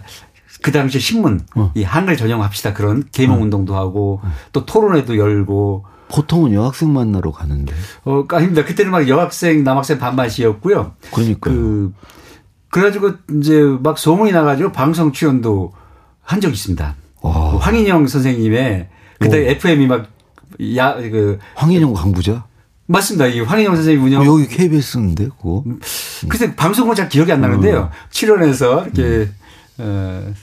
그 0.63 0.71
당시 0.71 0.99
신문 0.99 1.41
어. 1.55 1.71
이 1.75 1.83
한글 1.83 2.17
전용합시다 2.17 2.73
그런 2.73 3.03
계몽 3.11 3.37
어. 3.37 3.41
운동도 3.43 3.75
하고 3.75 4.19
또 4.51 4.65
토론회도 4.65 5.17
열고 5.17 5.85
보통은 6.07 6.53
여학생 6.53 6.91
만나러 6.91 7.31
가는데. 7.31 7.73
어, 8.03 8.25
아닙니다. 8.31 8.65
그때는 8.65 8.91
막 8.91 9.07
여학생, 9.07 9.63
남학생 9.63 9.97
반반씩이었고요. 9.97 10.91
그러니까. 11.13 11.49
그, 11.49 11.93
그래가지고 12.69 13.11
이제 13.39 13.61
막 13.81 13.97
소문이 13.97 14.33
나가지고 14.33 14.73
방송 14.73 15.13
출연도 15.13 15.71
한 16.21 16.41
적이 16.41 16.55
있습니다. 16.55 16.95
와. 17.21 17.51
그 17.51 17.57
황인영 17.57 18.07
선생님의 18.07 18.89
그때 19.19 19.37
오. 19.37 19.51
FM이 19.51 19.87
막 19.87 20.07
야, 20.75 20.95
그. 20.95 21.39
황인영 21.55 21.93
강부자? 21.93 22.43
맞습니다. 22.91 23.27
이 23.27 23.39
황인영 23.39 23.75
선생님 23.75 24.03
운영. 24.03 24.21
어, 24.21 24.25
여기 24.25 24.47
KBS인데, 24.47 25.29
그거. 25.29 25.63
음. 25.65 25.79
그때 26.27 26.55
방송은 26.55 26.95
잘 26.95 27.09
기억이 27.09 27.31
안 27.31 27.41
나는데요. 27.41 27.89
음. 27.91 28.07
출연해서 28.09 28.83
이렇게, 28.83 29.01
음. 29.01 29.35
어, 29.79 30.33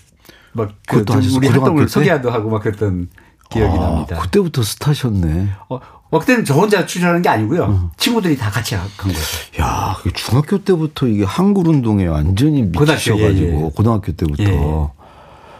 막, 0.53 0.71
그, 0.87 1.05
우리 1.37 1.49
활동을 1.49 1.89
소개하도 1.89 2.31
하고 2.31 2.51
막 2.51 2.63
그랬던 2.63 3.09
기억이 3.51 3.79
아, 3.79 3.81
납니다. 3.81 4.19
그때부터 4.19 4.63
스타셨네. 4.63 5.49
어, 5.69 5.79
어, 6.11 6.19
그때는 6.19 6.45
저 6.45 6.55
혼자 6.55 6.87
출연하는 6.87 7.21
게 7.23 7.29
아니고요. 7.29 7.63
어. 7.65 7.91
친구들이 7.99 8.37
다 8.37 8.51
같이 8.51 8.75
간 8.75 8.89
거죠. 8.97 9.19
야, 9.61 9.97
중학교 10.15 10.59
때부터 10.59 11.07
이게 11.07 11.25
한글 11.25 11.69
운동에 11.69 12.07
완전히 12.07 12.63
미치셔가지고 12.63 13.17
고등학교, 13.17 13.33
예, 13.33 13.67
예. 13.67 13.71
고등학교 13.71 14.13
때부터. 14.13 14.43
예. 14.45 14.99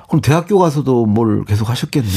그럼 0.09 0.21
대학교 0.23 0.59
가서도 0.59 1.05
뭘 1.05 1.45
계속 1.45 1.69
하셨겠네? 1.69 2.09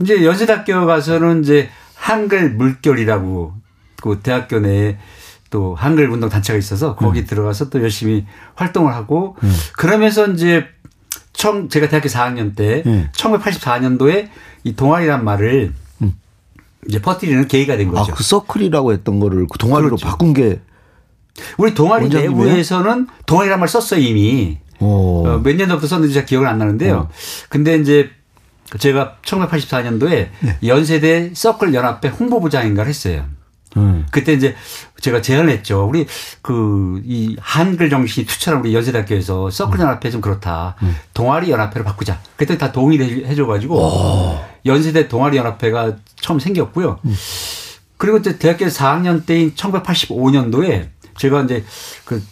이제 0.00 0.24
연세대학교 0.24 0.84
가서는 0.86 1.42
이제 1.42 1.68
한글 1.94 2.50
물결이라고 2.54 3.59
그 4.00 4.20
대학교 4.22 4.60
내에 4.60 4.98
또 5.50 5.74
한글 5.74 6.08
운동 6.10 6.28
단체가 6.28 6.58
있어서 6.58 6.94
거기 6.94 7.20
음. 7.20 7.26
들어가서 7.26 7.70
또 7.70 7.82
열심히 7.82 8.24
활동을 8.54 8.94
하고 8.94 9.36
음. 9.42 9.52
그러면서 9.76 10.28
이제 10.28 10.66
청 11.32 11.68
제가 11.68 11.88
대학교 11.88 12.08
4학년 12.08 12.54
때 12.54 12.82
음. 12.86 13.08
1984년도에 13.12 14.28
이 14.64 14.76
동아리란 14.76 15.24
말을 15.24 15.72
음. 16.02 16.14
이제 16.88 17.02
퍼뜨리는 17.02 17.48
계기가 17.48 17.76
된 17.76 17.88
거죠. 17.88 18.12
아, 18.12 18.14
그 18.14 18.22
서클이라고 18.22 18.92
했던 18.92 19.20
거를 19.20 19.46
그 19.50 19.58
동아리로 19.58 19.96
그렇죠. 19.96 20.06
바꾼 20.06 20.32
게 20.32 20.60
우리 21.58 21.74
동아리 21.74 22.08
내부에서는 22.08 23.08
동아리란 23.26 23.58
말 23.58 23.68
썼어요 23.68 24.00
이미. 24.00 24.58
어, 24.82 25.40
몇 25.44 25.56
년도부터 25.56 25.86
썼는지 25.86 26.14
잘 26.14 26.24
기억은 26.24 26.48
안 26.48 26.58
나는데요. 26.58 26.96
어. 26.96 27.08
근데 27.50 27.76
이제 27.76 28.10
제가 28.78 29.16
1984년도에 29.22 30.28
네. 30.40 30.58
연세대 30.64 31.32
서클 31.34 31.74
연합회 31.74 32.08
홍보부장인가를 32.08 32.88
했어요. 32.88 33.24
음. 33.76 34.06
그때 34.10 34.32
이제 34.32 34.54
제가 35.00 35.20
제안했죠. 35.22 35.86
우리 35.88 36.06
그 36.42 36.90
이 37.04 37.36
한글 37.40 37.90
정신이 37.90 38.26
투철한 38.26 38.60
우리 38.60 38.74
연세대학교에서 38.74 39.50
서클 39.50 39.80
음. 39.80 39.84
연합회 39.84 40.10
좀 40.10 40.20
그렇다. 40.20 40.76
음. 40.82 40.96
동아리 41.14 41.50
연합회로 41.50 41.84
바꾸자. 41.84 42.20
그때 42.36 42.56
다 42.58 42.72
동의를 42.72 43.26
해줘가지고 43.26 44.38
연세대 44.66 45.08
동아리 45.08 45.36
연합회가 45.36 45.96
처음 46.20 46.38
생겼고요. 46.38 47.00
음. 47.04 47.14
그리고 47.96 48.18
이제 48.18 48.38
대학교 48.38 48.66
4학년 48.66 49.26
때인 49.26 49.54
1985년도에 49.54 50.88
제가 51.16 51.42
이제 51.42 51.64
그 52.04 52.22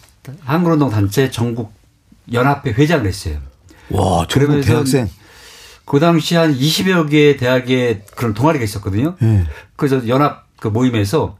한글운동 0.43 0.89
단체 0.89 1.29
전국 1.29 1.73
연합회 2.31 2.71
회장을 2.71 3.05
했어요. 3.05 3.37
와, 3.89 4.25
전국 4.27 4.61
대학생. 4.61 5.09
그 5.85 5.99
당시 5.99 6.35
한 6.35 6.55
20여 6.55 7.09
개의 7.09 7.37
대학에 7.37 8.03
그런 8.15 8.33
동아리가 8.33 8.63
있었거든요. 8.63 9.15
네. 9.19 9.43
그래서 9.75 10.07
연합 10.07 10.47
그 10.59 10.67
모임에서 10.67 11.37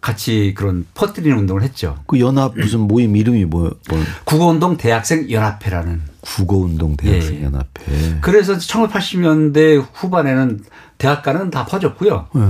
같이 0.00 0.52
그런 0.56 0.84
퍼뜨리는 0.94 1.36
운동을 1.38 1.62
했죠. 1.62 1.98
그 2.06 2.20
연합 2.20 2.56
무슨 2.56 2.80
모임 2.80 3.16
이름이 3.16 3.46
뭐, 3.46 3.74
뭐. 3.88 3.98
국어운동 4.24 4.76
대학생 4.76 5.30
연합회라는. 5.30 6.02
국어운동 6.20 6.96
대학생 6.96 7.36
예. 7.36 7.44
연합회. 7.44 8.18
그래서 8.20 8.54
1980년대 8.56 9.84
후반에는 9.94 10.60
대학가는 10.98 11.50
다 11.50 11.64
퍼졌고요. 11.66 12.28
예. 12.36 12.40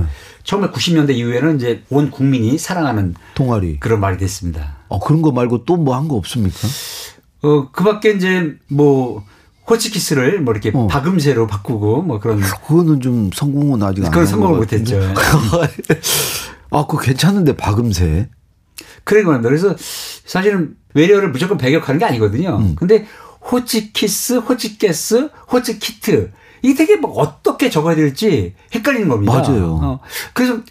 1990년대 0.43 1.15
이후에는 1.15 1.55
이제 1.55 1.83
온 1.89 2.11
국민이 2.11 2.57
사랑하는 2.57 3.15
동아리 3.35 3.79
그런 3.79 3.99
말이 3.99 4.17
됐습니다. 4.17 4.75
어, 4.89 4.99
그런 4.99 5.21
거 5.21 5.31
말고 5.31 5.63
또 5.65 5.75
뭐 5.77 5.93
한 5.95 6.07
거 6.07 6.15
없습니까? 6.15 6.55
어, 7.41 7.69
그 7.71 7.83
밖에 7.83 8.11
이제 8.11 8.55
뭐 8.67 9.23
호치키스를 9.69 10.41
뭐 10.41 10.53
이렇게 10.53 10.71
어. 10.73 10.87
박음새로 10.87 11.47
바꾸고 11.47 12.03
뭐 12.03 12.19
그런. 12.19 12.39
그거는 12.39 13.01
좀 13.01 13.31
성공은 13.33 13.81
아직 13.83 14.05
안 14.05 14.11
그건 14.11 14.25
성공을 14.25 14.57
못 14.57 14.73
했죠. 14.73 14.99
아, 16.71 16.85
그거 16.85 16.97
괜찮은데 16.97 17.55
박음새. 17.55 18.29
그러니까 19.03 19.41
그래서 19.41 19.75
사실은 20.25 20.75
외래어를 20.93 21.31
무조건 21.31 21.57
배격하는 21.57 21.99
게 21.99 22.05
아니거든요. 22.05 22.57
음. 22.57 22.75
근데 22.75 23.05
호치키스, 23.51 24.37
호치게스, 24.37 25.29
호치키트 25.51 26.31
이게 26.63 26.73
되게 26.73 26.95
뭐 26.95 27.11
어떻게 27.11 27.69
적어야 27.69 27.95
될지 27.95 28.55
헷갈리는 28.73 29.07
겁니다. 29.07 29.33
맞아요. 29.33 29.79
어. 29.81 29.99
그래서 30.33 30.61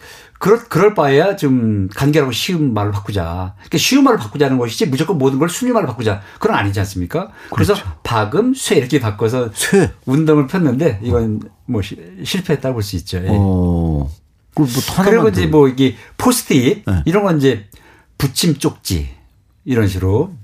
그럴, 0.45 0.59
그럴 0.69 0.93
바에야 0.93 1.37
좀 1.37 1.89
간결하고 1.95 2.31
쉬운 2.31 2.75
말을 2.75 2.93
바꾸자. 2.93 3.55
그러니까 3.57 3.79
쉬운 3.79 4.05
말을 4.05 4.19
바꾸자는 4.19 4.59
것이지 4.59 4.85
무조건 4.87 5.17
모든 5.17 5.39
걸 5.39 5.49
순위 5.49 5.73
말을 5.73 5.87
바꾸자. 5.87 6.21
그건 6.39 6.55
아니지 6.55 6.79
않습니까? 6.81 7.31
그래서 7.51 7.73
그렇죠. 7.73 7.91
박음, 8.03 8.53
쇠 8.53 8.77
이렇게 8.77 9.01
바꿔서 9.01 9.49
쇠. 9.55 9.91
운동을 10.05 10.47
폈는데 10.47 11.01
이건 11.03 11.41
뭐 11.65 11.81
시, 11.81 11.97
실패했다고 12.23 12.75
볼 12.75 12.83
수 12.83 12.95
있죠. 12.97 13.23
예. 13.25 13.29
어. 13.31 14.11
뭐 14.55 14.67
그리고 15.03 15.31
이제 15.31 15.47
뭐 15.47 15.67
이게 15.67 15.97
포스트잇 16.19 16.85
네. 16.87 17.03
이런 17.07 17.23
건 17.25 17.39
이제 17.39 17.65
붙임 18.19 18.59
쪽지 18.59 19.09
이런 19.65 19.89
식으로 19.89 20.35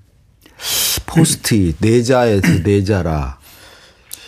포스트잇 1.05 1.77
네 1.79 1.96
자에서 1.96 2.49
네 2.65 2.89
자라 2.89 3.39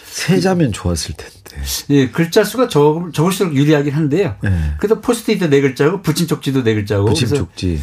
세 0.05 0.20
자면 0.20 0.73
좋았을 0.73 1.15
텐데. 1.17 1.42
예, 1.91 2.09
글자 2.09 2.45
수가 2.45 2.69
적, 2.69 3.11
적을수록 3.13 3.55
유리하긴 3.55 3.93
한데요. 3.93 4.37
네. 4.43 4.75
그래도 4.79 5.01
포스트잇도 5.01 5.49
네 5.51 5.61
글자고 5.61 6.03
붙임 6.03 6.27
쪽지도 6.27 6.63
네 6.63 6.75
글자고. 6.75 7.07
붙임 7.07 7.29
쪽지. 7.29 7.81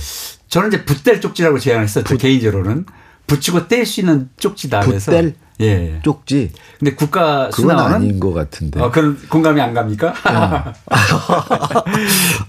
저는 0.47 0.69
이제 0.69 0.85
붓뗄 0.85 1.21
쪽지라고 1.21 1.59
제안했었죠. 1.59 2.05
붓. 2.05 2.17
개인적으로는 2.17 2.85
붙이고 3.27 3.67
뗄 3.67 3.85
수 3.85 4.01
있는 4.01 4.29
쪽지다 4.37 4.81
그래서. 4.81 5.11
붓뗄 5.11 5.35
예. 5.61 5.99
쪽지. 6.03 6.51
근데 6.79 6.95
국가 6.95 7.49
그건 7.49 7.71
순화어는 7.71 7.95
아닌 7.95 8.19
것 8.19 8.33
같은데. 8.33 8.79
어, 8.79 8.89
그런 8.91 9.19
공감이 9.27 9.59
안 9.61 9.73
갑니까? 9.73 10.13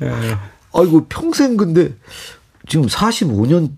예. 0.02 0.36
아이고 0.72 1.06
평생 1.08 1.56
근데 1.56 1.92
지금 2.68 2.86
45년 2.86 3.72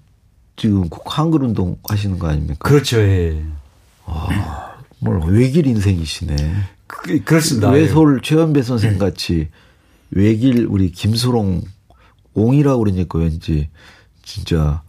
지금 0.56 0.88
한글 1.06 1.42
운동 1.44 1.76
하시는 1.88 2.18
거 2.18 2.28
아닙니까? 2.28 2.58
그렇죠. 2.68 3.00
예. 3.00 3.42
아, 4.04 4.74
뭘 4.98 5.20
외길 5.32 5.66
인생이시네. 5.66 6.36
그, 6.92 7.24
그렇습니다. 7.24 7.70
외솔 7.70 8.20
최현배 8.22 8.62
선생 8.62 8.98
같이 8.98 9.48
외길 10.10 10.66
우리 10.68 10.90
김수롱 10.92 11.62
옹이라고 12.34 12.84
그러니까 12.84 13.18
왠지 13.18 13.70
진짜 14.22 14.82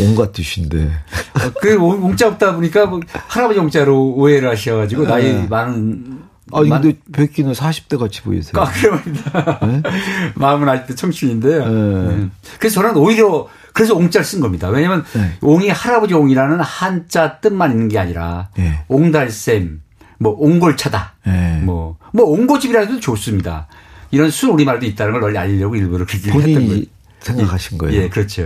온갖 0.00 0.32
뜻인데. 0.32 0.84
어, 0.86 1.52
그 1.60 1.76
옹자 1.78 2.28
없다 2.28 2.54
보니까 2.54 2.86
뭐 2.86 3.00
할아버지 3.10 3.58
옹자로 3.58 4.14
오해를 4.14 4.50
하셔가지고 4.50 5.04
네. 5.04 5.08
나이 5.08 5.48
많은. 5.48 6.28
아, 6.50 6.60
근데 6.62 6.96
뵙기는 7.12 7.52
40대 7.52 7.98
같이 7.98 8.22
보이세요. 8.22 8.62
아, 8.62 8.70
그럽니다. 8.70 9.60
네? 9.62 9.82
마음은 10.36 10.68
아직도 10.68 10.94
청춘인데요. 10.94 11.68
네. 11.68 12.16
네. 12.16 12.28
그래서 12.58 12.80
저는 12.80 12.96
오히려 12.96 13.48
그래서 13.74 13.94
옹자를 13.94 14.24
쓴 14.24 14.40
겁니다. 14.40 14.68
왜냐하면 14.68 15.04
네. 15.12 15.36
옹이 15.42 15.68
할아버지 15.68 16.14
옹이라는 16.14 16.60
한자 16.60 17.38
뜻만 17.40 17.72
있는 17.72 17.88
게 17.88 17.98
아니라 17.98 18.48
네. 18.56 18.84
옹달샘, 18.88 19.82
뭐 20.18 20.34
옹골차다. 20.38 21.14
네. 21.26 21.60
뭐, 21.62 21.96
뭐 22.12 22.24
옹고집이라 22.26 22.80
해도 22.80 23.00
좋습니다. 23.00 23.66
이런 24.10 24.30
수 24.30 24.48
우리말도 24.48 24.86
있다는 24.86 25.12
걸 25.12 25.20
널리 25.20 25.38
알리려고 25.38 25.76
일부러 25.76 26.04
그렇게 26.04 26.30
했던 26.30 26.66
거예요. 26.68 26.82
생각하신 27.20 27.78
거예요. 27.78 28.02
예, 28.02 28.08
그렇죠. 28.08 28.42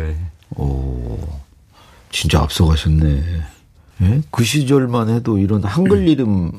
오, 0.57 1.19
진짜 2.11 2.41
앞서가셨네. 2.41 3.23
예? 4.03 4.21
그 4.31 4.45
시절만 4.45 5.09
해도 5.11 5.39
이런 5.39 5.63
한글 5.65 6.09
이름 6.09 6.53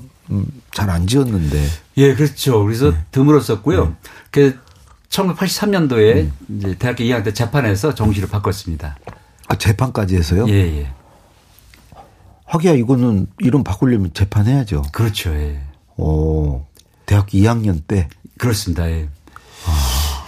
잘 0.71 0.89
안 0.89 1.05
지었는데. 1.07 1.67
예, 1.97 2.15
그렇죠. 2.15 2.63
그래서 2.63 2.91
네. 2.91 2.97
드물었었고요. 3.11 3.85
네. 3.85 3.93
그 4.31 4.59
1983년도에 5.09 6.15
음. 6.15 6.33
이제 6.57 6.75
대학교 6.79 7.03
2학년 7.03 7.23
때 7.23 7.33
재판에서 7.33 7.93
정시를 7.93 8.29
바꿨습니다. 8.29 8.97
아, 9.47 9.55
재판까지 9.55 10.15
해서요? 10.15 10.47
예, 10.49 10.53
예. 10.53 10.93
하기야 12.53 12.73
이거는 12.73 13.25
이름 13.39 13.63
바꾸려면 13.63 14.13
재판해야죠. 14.13 14.83
그렇죠. 14.91 15.31
예. 15.33 15.59
오, 15.97 16.63
대학교 17.07 17.29
2학년 17.39 17.81
때. 17.87 18.07
그렇습니다. 18.37 18.87
예. 18.91 19.09
아. 19.65 20.25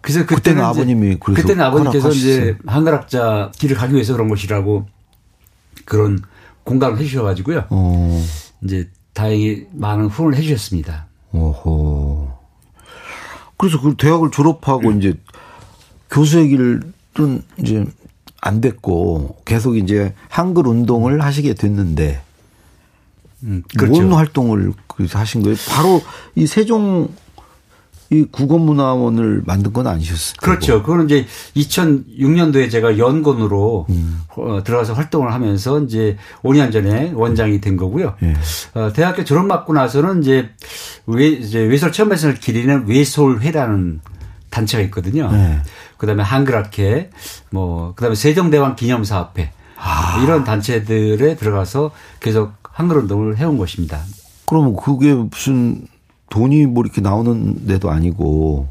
그래서 0.00 0.20
그때는 0.20 0.36
그때는 0.36 0.64
아버님이 0.64 1.16
그래서 1.18 1.42
그때는 1.42 1.64
아버님께서. 1.64 2.10
이제 2.10 2.56
한글학자 2.66 3.50
길을 3.56 3.76
가기 3.76 3.94
위해서 3.94 4.12
그런 4.12 4.28
것이라고 4.28 4.86
그런 5.84 6.22
공감을 6.62 6.98
해주셔가지고요. 7.00 7.64
어, 7.70 8.24
이제 8.62 8.88
다행히 9.12 9.66
많은 9.72 10.06
후원을 10.06 10.38
해주셨습니다. 10.38 11.06
오호. 11.32 12.30
그래서 13.56 13.80
그 13.80 13.96
대학을 13.96 14.30
졸업하고 14.30 14.90
음. 14.90 14.98
이제 14.98 15.14
교수의 16.10 16.48
길은 16.48 17.42
이제 17.58 17.84
안 18.46 18.60
됐고 18.60 19.36
계속 19.44 19.76
이제 19.76 20.14
한글 20.28 20.66
운동을 20.66 21.22
하시게 21.22 21.54
됐는데 21.54 22.22
음, 23.42 23.62
그렇죠. 23.76 24.02
뭔 24.02 24.12
활동을 24.12 24.72
하신 25.12 25.42
거예요? 25.42 25.56
바로 25.68 26.00
이 26.34 26.46
세종 26.46 27.08
이 28.08 28.24
국어문화원을 28.30 29.42
만든 29.46 29.72
건 29.72 29.88
아니셨어요? 29.88 30.36
그렇죠. 30.40 30.82
그거는 30.82 31.06
이제 31.06 31.26
2006년도에 31.56 32.70
제가 32.70 32.98
연곤으로 32.98 33.86
음. 33.90 34.20
어, 34.36 34.62
들어가서 34.62 34.92
활동을 34.92 35.32
하면서 35.32 35.80
이제 35.80 36.16
5년 36.42 36.72
전에 36.72 37.10
원장이 37.14 37.60
된 37.60 37.76
거고요. 37.76 38.14
예. 38.22 38.34
어, 38.74 38.92
대학교 38.92 39.24
졸업 39.24 39.46
맞고 39.46 39.72
나서는 39.72 40.22
이제 40.22 40.50
외, 41.06 41.26
이제 41.26 41.58
외설 41.58 41.90
체험에서 41.90 42.34
기리는 42.34 42.86
외솔회라는 42.86 44.00
단체가 44.56 44.82
있거든요. 44.84 45.30
네. 45.30 45.60
그다음에 45.98 46.22
한글학회, 46.22 47.10
뭐 47.50 47.92
그다음에 47.94 48.14
세종대왕 48.14 48.76
기념사업회 48.76 49.52
아. 49.76 50.22
이런 50.22 50.44
단체들에 50.44 51.36
들어가서 51.36 51.90
계속 52.20 52.52
한글 52.62 52.98
운동을 52.98 53.36
해온 53.36 53.58
것입니다. 53.58 54.00
그러면 54.46 54.74
그게 54.76 55.12
무슨 55.12 55.86
돈이 56.30 56.66
뭐 56.66 56.82
이렇게 56.84 57.00
나오는 57.00 57.66
데도 57.66 57.90
아니고 57.90 58.68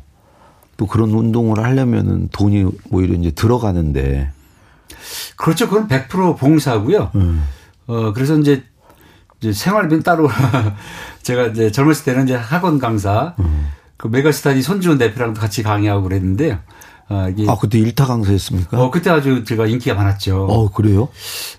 또 0.78 0.88
그런 0.88 1.12
운동을 1.12 1.64
하려면은 1.64 2.30
돈이 2.32 2.66
오히려 2.90 3.14
이제 3.16 3.32
들어가는데 3.32 4.32
그렇죠. 5.36 5.70
그건 5.70 5.88
100% 5.88 6.38
봉사고요. 6.38 7.12
음. 7.16 7.44
어 7.88 8.12
그래서 8.14 8.36
이제, 8.38 8.64
이제 9.40 9.54
생활비는 9.54 10.02
따로 10.02 10.28
제가 11.22 11.48
이제 11.48 11.72
젊었을 11.72 12.06
때는 12.06 12.24
이제 12.24 12.36
학원 12.36 12.80
강사 12.80 13.36
음. 13.40 13.68
그 13.98 14.08
메가스타디 14.08 14.62
손지훈 14.62 14.98
대표랑도 14.98 15.40
같이 15.40 15.64
강의하고 15.64 16.04
그랬는데요. 16.04 16.60
어 17.08 17.28
이게 17.30 17.46
아 17.50 17.56
그때 17.60 17.78
일타 17.78 18.06
강사였습니까? 18.08 18.82
어 18.82 18.90
그때 18.90 19.10
아주 19.10 19.44
제가 19.44 19.68
인기가 19.68 19.96
많았죠. 19.96 20.46
어 20.50 20.72
그래요? 20.72 21.08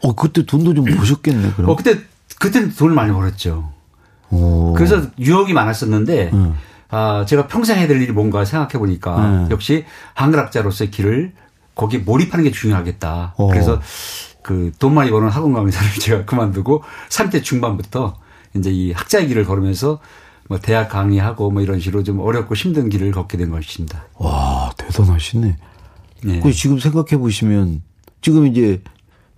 어 0.02 0.14
그때 0.14 0.44
돈도 0.44 0.74
좀 0.74 0.84
버셨겠네 0.84 1.52
그럼. 1.56 1.70
어, 1.70 1.76
그때 1.76 1.98
그때는 2.40 2.74
돈을 2.74 2.94
많이 2.94 3.12
벌었죠. 3.12 3.70
어. 4.30 4.74
그래서 4.76 5.02
유혹이 5.18 5.52
많았었는데 5.52 6.30
음. 6.32 6.54
아 6.88 7.24
제가 7.26 7.46
평생 7.46 7.78
해야 7.78 7.86
될 7.86 8.02
일이 8.02 8.12
뭔가 8.12 8.44
생각해 8.44 8.72
보니까 8.78 9.16
음. 9.16 9.48
역시 9.50 9.84
한글학자로서의 10.14 10.90
길을 10.90 11.32
거기에 11.76 12.00
몰입하는 12.00 12.44
게 12.44 12.50
중요하겠다. 12.50 13.34
어. 13.36 13.46
그래서 13.48 13.80
그 14.42 14.72
돈 14.78 14.94
많이 14.94 15.10
버는 15.10 15.28
학원 15.28 15.52
강사를 15.52 15.90
제가 16.00 16.24
그만두고 16.24 16.82
3대 17.08 17.42
중반부터 17.42 18.16
이제 18.56 18.70
이 18.70 18.92
학자의 18.92 19.28
길을 19.28 19.44
걸으면서 19.44 20.00
뭐 20.48 20.58
대학 20.58 20.88
강의하고 20.88 21.50
뭐 21.50 21.62
이런 21.62 21.80
식으로 21.80 22.02
좀 22.02 22.20
어렵고 22.20 22.54
힘든 22.54 22.88
길을 22.88 23.10
걷게 23.12 23.36
된 23.36 23.50
것입니다. 23.50 24.04
와 24.14 24.72
대단하시네. 24.76 25.56
네. 26.24 26.40
그 26.40 26.52
지금 26.52 26.78
생각해 26.78 27.16
보시면 27.18 27.82
지금 28.22 28.46
이제 28.46 28.82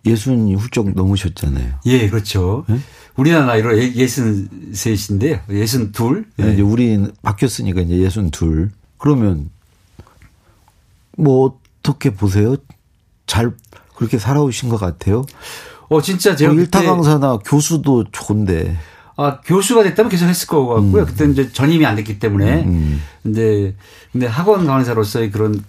예순이 0.06 0.54
훌쩍 0.54 0.90
넘으셨잖아요. 0.90 1.80
예, 1.86 2.08
그렇죠. 2.08 2.64
네? 2.68 2.78
우리나라 3.16 3.46
나이로 3.46 3.76
예- 3.78 3.92
예순 3.94 4.72
셋인데요. 4.72 5.40
예순 5.50 5.92
둘. 5.92 6.26
네. 6.36 6.52
이제 6.52 6.62
우리 6.62 7.10
바뀌었으니까 7.22 7.80
이제 7.80 7.98
예순 7.98 8.30
둘. 8.30 8.70
그러면 8.98 9.50
뭐 11.16 11.58
어떻게 11.82 12.10
보세요? 12.10 12.56
잘 13.26 13.52
그렇게 13.96 14.18
살아오신 14.18 14.68
것 14.68 14.78
같아요? 14.78 15.24
어, 15.88 16.00
진짜 16.00 16.36
제가 16.36 16.52
뭐 16.52 16.60
일타 16.62 16.82
강사나 16.82 17.38
교수도 17.38 18.04
좋은데. 18.12 18.76
아, 19.20 19.40
교수가 19.44 19.82
됐다면 19.82 20.10
계속 20.10 20.26
했을 20.26 20.46
것 20.46 20.64
같고요. 20.64 21.04
그때 21.04 21.24
이제 21.26 21.50
전임이 21.50 21.84
안 21.84 21.96
됐기 21.96 22.20
때문에. 22.20 22.62
음. 22.62 23.02
근데, 23.24 23.74
근데 24.12 24.26
학원 24.26 24.64
강사로서의 24.64 25.32
그런 25.32 25.60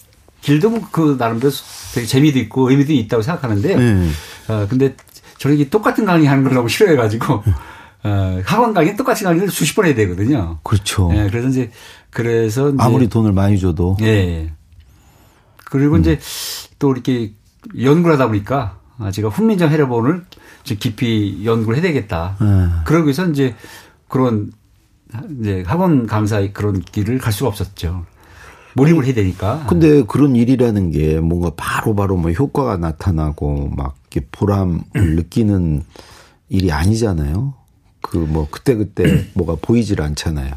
길도 0.41 0.69
뭐그 0.69 1.15
나름대로 1.17 1.51
되게 1.95 2.05
재미도 2.05 2.37
있고 2.39 2.69
의미도 2.69 2.93
있다고 2.93 3.23
생각하는데요. 3.23 3.79
네. 3.79 4.09
어, 4.49 4.67
근데 4.69 4.95
저는 5.39 5.55
이게 5.57 5.67
똑같은 5.67 6.05
강의 6.05 6.27
하는 6.27 6.43
걸 6.43 6.53
너무 6.53 6.69
싫어해가지고, 6.69 7.43
어, 8.03 8.41
학원 8.45 8.75
강의 8.75 8.95
똑같은 8.95 9.25
강의를 9.25 9.49
수십 9.49 9.73
번 9.75 9.85
해야 9.85 9.95
되거든요. 9.95 10.59
그렇죠. 10.63 11.09
예, 11.15 11.27
그래서 11.27 11.47
이제, 11.47 11.71
그래서 12.11 12.69
이제 12.69 12.77
아무리 12.79 13.09
돈을 13.09 13.33
많이 13.33 13.59
줘도. 13.59 13.97
예. 14.01 14.53
그리고 15.65 15.97
이제 15.97 16.19
또 16.77 16.91
이렇게 16.91 17.33
연구를 17.81 18.13
하다 18.13 18.27
보니까 18.27 18.78
아, 18.99 19.11
제가 19.11 19.29
훈민정 19.29 19.69
해례본을 19.69 20.25
좀 20.63 20.77
깊이 20.77 21.41
연구를 21.45 21.77
해야 21.77 21.83
되겠다. 21.83 22.35
예. 22.41 22.83
그러기 22.85 23.05
위해서 23.05 23.25
이제 23.27 23.55
그런 24.07 24.51
이제 25.39 25.63
학원 25.65 26.05
강사의 26.05 26.53
그런 26.53 26.81
길을 26.81 27.17
갈 27.17 27.31
수가 27.33 27.47
없었죠. 27.47 28.05
몰입을 28.75 29.05
해야 29.05 29.13
되니까. 29.13 29.65
근데 29.67 30.03
그런 30.03 30.35
일이라는 30.35 30.91
게 30.91 31.19
뭔가 31.19 31.51
바로바로 31.55 32.17
뭐 32.17 32.31
효과가 32.31 32.77
나타나고 32.77 33.69
막 33.75 33.95
이렇게 34.11 34.27
보람을 34.31 34.81
느끼는 35.15 35.83
일이 36.49 36.71
아니잖아요. 36.71 37.53
그 38.01 38.17
뭐 38.17 38.47
그때그때 38.49 39.25
뭐가 39.33 39.55
보이질 39.61 40.01
않잖아요. 40.01 40.53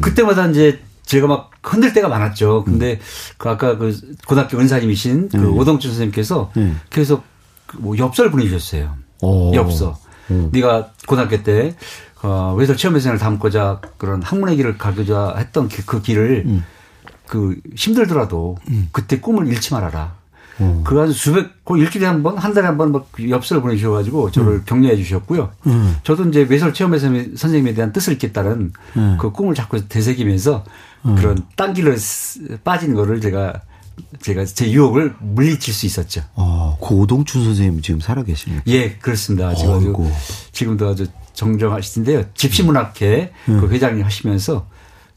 그때마다 0.00 0.46
이제 0.48 0.80
제가 1.04 1.26
막 1.26 1.50
흔들 1.62 1.92
때가 1.92 2.08
많았죠. 2.08 2.64
근데 2.64 3.00
그 3.36 3.48
아까 3.48 3.76
그 3.76 3.98
고등학교 4.26 4.58
은사님이신 4.58 5.30
그 5.30 5.50
오동준 5.50 5.90
선생님께서 5.90 6.52
음. 6.56 6.80
계속 6.90 7.22
그 7.22 7.30
뭐 7.78 7.96
엽서를 7.96 8.30
보내주셨어요. 8.30 8.94
오. 9.22 9.54
엽서. 9.54 9.98
네가 10.52 10.90
고등학교 11.06 11.42
때 11.42 11.74
어, 12.22 12.54
외설 12.56 12.76
체험회생을 12.76 13.18
담고자 13.18 13.80
그런 13.96 14.22
학문의 14.22 14.56
길을 14.56 14.78
가고자 14.78 15.34
했던 15.38 15.68
그, 15.68 15.84
그 15.84 16.00
길을 16.02 16.62
그 17.26 17.56
힘들더라도 17.76 18.56
그때 18.92 19.18
꿈을 19.20 19.46
잃지 19.48 19.72
말아라. 19.74 20.14
어. 20.60 20.82
그 20.86 21.00
아주 21.00 21.12
수백, 21.12 21.64
그 21.64 21.78
일주일에 21.78 22.06
한 22.06 22.22
번, 22.22 22.36
한 22.36 22.52
달에 22.52 22.66
한 22.66 22.76
번 22.76 22.92
막 22.92 23.08
엽서를 23.18 23.62
보내주셔가지고 23.62 24.30
저를 24.30 24.62
격려해 24.66 24.94
주셨고요. 24.96 25.50
음. 25.66 25.96
저도 26.02 26.24
이제 26.28 26.46
외설 26.48 26.74
체험 26.74 26.96
선생님에 26.98 27.72
대한 27.74 27.92
뜻을 27.92 28.12
잊겠다는 28.14 28.72
음. 28.96 29.16
그 29.18 29.30
꿈을 29.32 29.54
자꾸 29.54 29.88
되새기면서 29.88 30.64
그런 31.16 31.38
딴 31.56 31.72
길로 31.72 31.96
쓰- 31.96 32.58
빠진 32.62 32.94
거를 32.94 33.20
제가 33.22 33.62
제가 34.20 34.44
제 34.44 34.70
유혹을 34.70 35.16
물리칠 35.20 35.72
수 35.72 35.86
있었죠. 35.86 36.22
어, 36.34 36.78
그 36.80 36.94
오동춘 36.94 37.44
선생님 37.44 37.82
지금 37.82 38.00
살아 38.00 38.22
계십니까? 38.22 38.62
예, 38.66 38.92
그렇습니다. 38.94 39.54
지금 39.54 39.74
아주. 39.74 39.94
지금도 40.52 40.88
아주 40.88 41.06
정정하시는데요. 41.34 42.24
집시문학회 42.34 43.32
음. 43.48 43.60
그 43.60 43.68
회장님 43.68 44.04
하시면서 44.04 44.66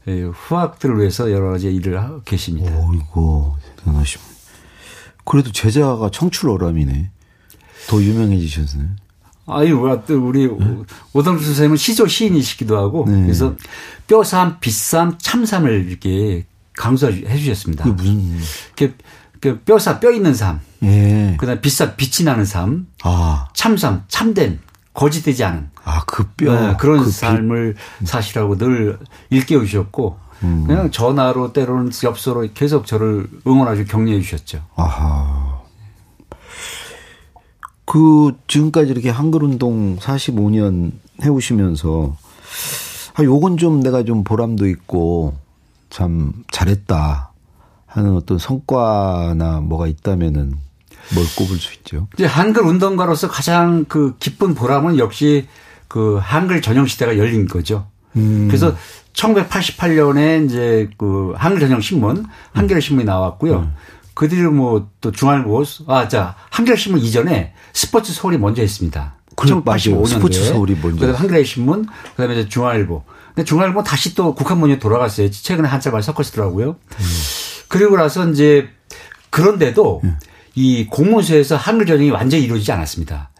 예, 0.08 0.22
후학들을 0.22 0.98
위해서 0.98 1.30
여러 1.32 1.50
가지 1.50 1.74
일을 1.74 2.00
하고 2.02 2.22
계십니다. 2.22 2.70
어이고, 2.78 3.56
대단하십니다. 3.76 4.32
그래도 5.24 5.50
제자가 5.50 6.10
청출어람이네. 6.10 7.10
더 7.88 8.02
유명해지셨네. 8.02 8.88
아유, 9.46 9.76
뭐야, 9.76 10.04
또 10.04 10.26
우리 10.26 10.46
오동준 11.12 11.44
선생님은 11.44 11.76
시조 11.76 12.06
시인이시기도 12.06 12.78
하고 12.78 13.04
네. 13.06 13.22
그래서 13.22 13.54
뼈삼, 14.06 14.58
빗삼, 14.60 15.18
참삼을 15.18 15.88
이렇게 15.90 16.46
강조해 16.76 17.36
주셨습니다. 17.36 17.86
무슨, 17.86 18.38
이렇게 18.76 18.94
그 19.40 19.58
뼈삼, 19.60 20.00
뼈 20.00 20.10
있는 20.10 20.34
삶, 20.34 20.60
예. 20.82 21.36
그다음 21.38 21.60
빗삼, 21.60 21.94
빛이 21.96 22.24
나는 22.24 22.44
삶, 22.44 22.86
아, 23.02 23.48
참삼, 23.54 24.04
참된, 24.08 24.58
거짓되지 24.94 25.44
않은 25.44 25.70
아, 25.84 26.02
그 26.06 26.24
뼈. 26.36 26.52
네, 26.54 26.76
그런 26.78 27.00
그 27.00 27.06
비- 27.06 27.10
삶을 27.10 27.74
사시라고 28.04 28.56
늘 28.58 28.98
일깨워 29.30 29.64
주셨고 29.64 30.18
음. 30.44 30.64
그냥 30.66 30.90
전화로 30.90 31.52
때로는 31.52 31.90
엽서로 32.02 32.48
계속 32.54 32.86
저를 32.86 33.28
응원하시고 33.46 33.88
격려해 33.88 34.20
주셨죠. 34.20 34.64
아하. 34.76 35.60
그, 37.86 38.32
지금까지 38.48 38.90
이렇게 38.90 39.10
한글운동 39.10 39.98
45년 39.98 40.92
해오시면서, 41.22 42.16
아, 43.14 43.22
요건 43.22 43.56
좀 43.58 43.80
내가 43.82 44.04
좀 44.04 44.24
보람도 44.24 44.66
있고, 44.68 45.34
참 45.94 46.32
잘했다 46.50 47.30
하는 47.86 48.16
어떤 48.16 48.36
성과나 48.36 49.60
뭐가 49.60 49.86
있다면은 49.86 50.54
뭘 51.14 51.26
꼽을 51.36 51.56
수 51.56 51.72
있죠. 51.74 52.08
이제 52.14 52.26
한글 52.26 52.62
운동가로서 52.62 53.28
가장 53.28 53.84
그 53.84 54.16
기쁜 54.18 54.56
보람은 54.56 54.98
역시 54.98 55.46
그 55.86 56.18
한글 56.20 56.62
전용 56.62 56.86
시대가 56.86 57.16
열린 57.16 57.46
거죠. 57.46 57.86
음. 58.16 58.48
그래서 58.48 58.74
1988년에 59.12 60.46
이제 60.46 60.90
그 60.98 61.32
한글 61.36 61.60
전용 61.60 61.80
신문 61.80 62.26
한겨레 62.54 62.80
신문이 62.80 63.06
나왔고요. 63.06 63.58
음. 63.60 63.74
그 64.14 64.28
뒤로 64.28 64.50
뭐 64.50 64.88
또 65.00 65.12
중앙일보 65.12 65.62
아자 65.86 66.34
한겨레 66.50 66.76
신문 66.76 67.00
이전에 67.02 67.52
스포츠 67.72 68.12
서울이 68.12 68.38
먼저 68.38 68.62
했습니다. 68.62 69.14
그래, 69.36 69.54
맞아요. 69.64 70.04
스포츠 70.06 70.42
서울이 70.42 70.74
먼저 70.74 70.98
그다음에 70.98 71.16
한겨레 71.16 71.44
신문 71.44 71.86
그다음에 72.16 72.40
이제 72.40 72.48
중앙일보. 72.48 73.04
근데 73.34 73.44
중앙일보 73.44 73.82
다시 73.82 74.14
또 74.14 74.34
국한문이 74.34 74.78
돌아갔어요. 74.78 75.30
최근에 75.30 75.68
한자말 75.68 76.02
섞었더라고요. 76.02 76.76
그리고 77.68 77.96
나서 77.96 78.28
이제 78.30 78.68
그런데도 79.30 80.02
이 80.54 80.86
공문서에서 80.86 81.56
한글 81.56 81.86
전형이 81.86 82.10
완전히 82.10 82.44
이루어지지 82.44 82.70
않았습니다. 82.70 83.30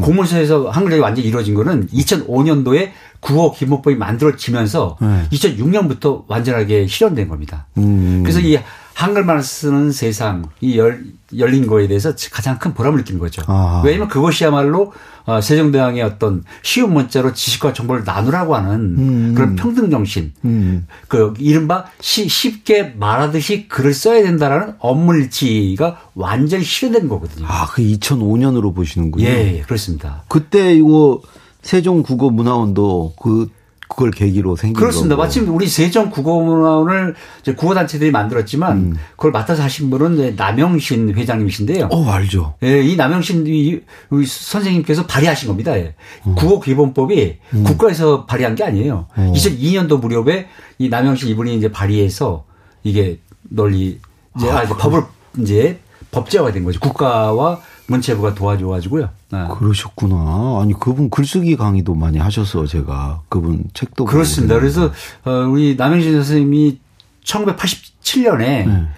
공문서에서 0.00 0.70
한글 0.70 0.92
전형이 0.92 1.02
완전히 1.02 1.28
이루어진 1.28 1.54
거는 1.54 1.88
2005년도에 1.88 2.90
국어 3.20 3.52
기본법이 3.52 3.96
만들어지면서 3.96 4.96
네. 5.00 5.26
2006년부터 5.32 6.24
완전하게 6.28 6.86
실현된 6.86 7.28
겁니다. 7.28 7.66
음. 7.78 8.22
그래서 8.22 8.40
이 8.40 8.58
한글만 8.94 9.42
쓰는 9.42 9.90
세상, 9.92 10.44
이 10.60 10.78
열, 10.78 11.04
열린 11.36 11.66
거에 11.66 11.88
대해서 11.88 12.12
가장 12.30 12.58
큰 12.58 12.74
보람을 12.74 12.98
느끼는 12.98 13.20
거죠. 13.20 13.42
아. 13.46 13.82
왜냐하면 13.84 14.08
그것이야말로 14.08 14.92
어, 15.24 15.40
세종대왕의 15.40 16.02
어떤 16.02 16.42
쉬운 16.62 16.92
문자로 16.92 17.32
지식과 17.32 17.72
정보를 17.72 18.02
나누라고 18.04 18.56
하는 18.56 18.74
음. 18.98 19.34
그런 19.36 19.54
평등 19.54 19.88
정신, 19.88 20.32
음. 20.44 20.86
그 21.08 21.32
이른바 21.38 21.84
시- 22.00 22.28
쉽게 22.28 22.94
말하듯이 22.98 23.68
글을 23.68 23.94
써야 23.94 24.22
된다라는 24.22 24.74
업무일치가 24.80 26.00
완전히 26.14 26.64
실현된 26.64 27.08
거거든요. 27.08 27.46
아, 27.48 27.66
그 27.66 27.82
2005년으로 27.82 28.74
보시는군요. 28.74 29.24
예, 29.24 29.58
예, 29.58 29.60
그렇습니다. 29.60 30.24
그때 30.28 30.74
이거 30.74 31.20
세종국어문화원도 31.62 33.14
그 33.20 33.48
그걸 33.92 34.10
계기로 34.10 34.56
생긴 34.56 34.74
그렇습니다. 34.80 35.16
거고. 35.16 35.24
마침 35.24 35.54
우리 35.54 35.66
세종 35.68 36.10
국어문화원을 36.10 37.14
국어단체들이 37.56 38.10
만들었지만 38.10 38.96
그걸 39.16 39.32
맡아서 39.32 39.62
하신 39.62 39.90
분은 39.90 40.34
남영신 40.36 41.14
회장님이신데요. 41.14 41.88
어, 41.92 42.10
알죠. 42.10 42.54
예, 42.62 42.80
이 42.82 42.96
남영신 42.96 43.46
이- 43.46 43.80
우리 44.10 44.24
선생님께서 44.26 45.06
발의하신 45.06 45.48
겁니다. 45.48 45.76
예. 45.78 45.94
음. 46.26 46.34
국어 46.34 46.60
기본법이 46.60 47.38
국가에서 47.64 48.24
발의한 48.26 48.54
게 48.54 48.64
아니에요. 48.64 49.06
어. 49.14 49.32
2002년도 49.36 50.00
무렵에 50.00 50.48
이 50.78 50.88
남영신 50.88 51.28
이분이 51.28 51.54
이제 51.56 51.70
발의해서 51.70 52.44
이게 52.82 53.18
널리 53.42 54.00
이제, 54.36 54.50
아, 54.50 54.62
이제 54.64 54.74
법을 54.74 55.02
이제 55.38 55.78
법제화가 56.10 56.52
된 56.52 56.64
거죠. 56.64 56.80
국가와 56.80 57.60
문체부가 57.86 58.34
도와줘가지고요. 58.34 59.08
아. 59.32 59.48
그러셨구나. 59.48 60.60
아니 60.62 60.72
그분 60.72 61.10
글쓰기 61.10 61.56
강의도 61.56 61.94
많이 61.94 62.18
하셔서 62.18 62.66
제가 62.66 63.22
그분 63.28 63.64
책도 63.74 64.04
그렇습니다. 64.04 64.54
그래서 64.58 64.92
어, 65.24 65.30
우리 65.50 65.76
남영신 65.76 66.12
선생님이 66.12 66.78
1987년에 67.24 68.38
네. 68.38 68.88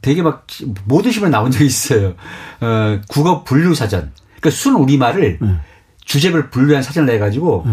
되게 0.00 0.22
막 0.22 0.46
모든 0.84 1.10
신문에 1.10 1.30
나온 1.30 1.50
적이 1.50 1.66
있어요. 1.66 2.14
어, 2.60 3.00
국어 3.08 3.44
분류 3.44 3.74
사전. 3.74 4.12
그러니까 4.40 4.50
순 4.50 4.74
우리말을 4.74 5.38
네. 5.40 5.56
주제별 6.04 6.50
분류한 6.50 6.82
사전을 6.82 7.12
내 7.12 7.18
가지고 7.18 7.64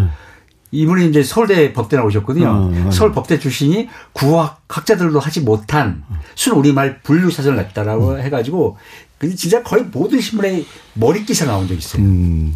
이분이 0.71 1.09
이제 1.09 1.23
서울대 1.23 1.73
법대 1.73 1.97
나오셨거든요. 1.97 2.47
어, 2.47 2.69
맞아요. 2.69 2.91
서울 2.91 3.11
법대 3.11 3.39
출신이 3.39 3.89
국어학 4.13 4.61
학자들도 4.67 5.19
하지 5.19 5.41
못한 5.41 6.03
순 6.35 6.53
우리말 6.53 7.01
분류 7.01 7.31
사전을 7.31 7.57
냈다라고 7.57 8.11
음. 8.11 8.19
해가지고 8.19 8.77
그 9.19 9.35
진짜 9.35 9.61
거의 9.61 9.83
모든 9.83 10.19
신문에 10.19 10.65
머리 10.93 11.25
기사 11.25 11.45
나온 11.45 11.67
적이 11.67 11.79
있어요. 11.79 12.01
음. 12.01 12.55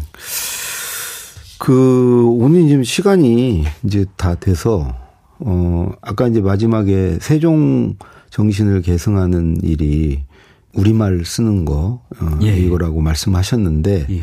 그 1.58 2.24
오늘 2.26 2.66
지금 2.66 2.82
시간이 2.82 3.64
이제 3.84 4.06
다 4.16 4.34
돼서 4.34 4.96
어 5.38 5.92
아까 6.00 6.26
이제 6.26 6.40
마지막에 6.40 7.18
세종 7.20 7.96
정신을 8.30 8.82
계승하는 8.82 9.60
일이 9.62 10.24
우리말 10.72 11.24
쓰는 11.24 11.64
거 11.64 12.02
어, 12.18 12.38
예. 12.42 12.56
이거라고 12.56 13.00
말씀하셨는데 13.00 14.06
예. 14.10 14.22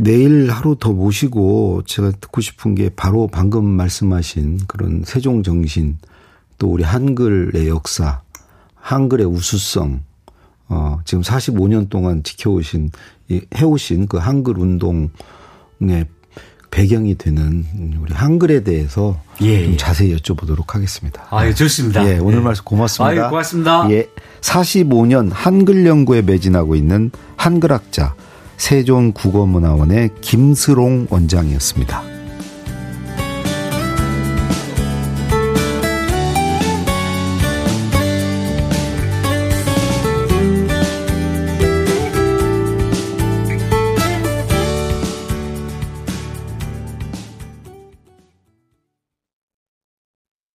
내일 0.00 0.50
하루 0.50 0.76
더 0.78 0.92
모시고 0.92 1.82
제가 1.86 2.10
듣고 2.12 2.40
싶은 2.40 2.74
게 2.74 2.88
바로 2.88 3.26
방금 3.26 3.64
말씀하신 3.64 4.60
그런 4.66 5.02
세종 5.04 5.42
정신 5.42 5.98
또 6.58 6.68
우리 6.68 6.82
한글의 6.82 7.68
역사, 7.68 8.22
한글의 8.74 9.26
우수성, 9.26 10.02
어, 10.68 10.98
지금 11.04 11.22
45년 11.22 11.88
동안 11.88 12.22
지켜오신, 12.22 12.90
이 13.28 13.40
해오신 13.56 14.06
그 14.06 14.16
한글 14.18 14.58
운동의 14.58 16.06
배경이 16.70 17.16
되는 17.16 17.64
우리 18.00 18.12
한글에 18.12 18.62
대해서 18.62 19.18
예, 19.40 19.64
좀 19.64 19.72
예. 19.72 19.76
자세히 19.76 20.14
여쭤보도록 20.14 20.70
하겠습니다. 20.70 21.26
아유, 21.30 21.54
좋습니다. 21.54 22.06
예, 22.06 22.18
오늘 22.18 22.38
예. 22.38 22.42
말씀 22.42 22.64
고맙습니다. 22.64 23.22
아유, 23.22 23.30
고맙습니다. 23.30 23.90
예. 23.90 24.08
45년 24.40 25.30
한글 25.32 25.86
연구에 25.86 26.22
매진하고 26.22 26.74
있는 26.74 27.10
한글학자 27.36 28.14
세종국어문화원의 28.56 30.10
김스롱 30.20 31.06
원장이었습니다. 31.10 32.15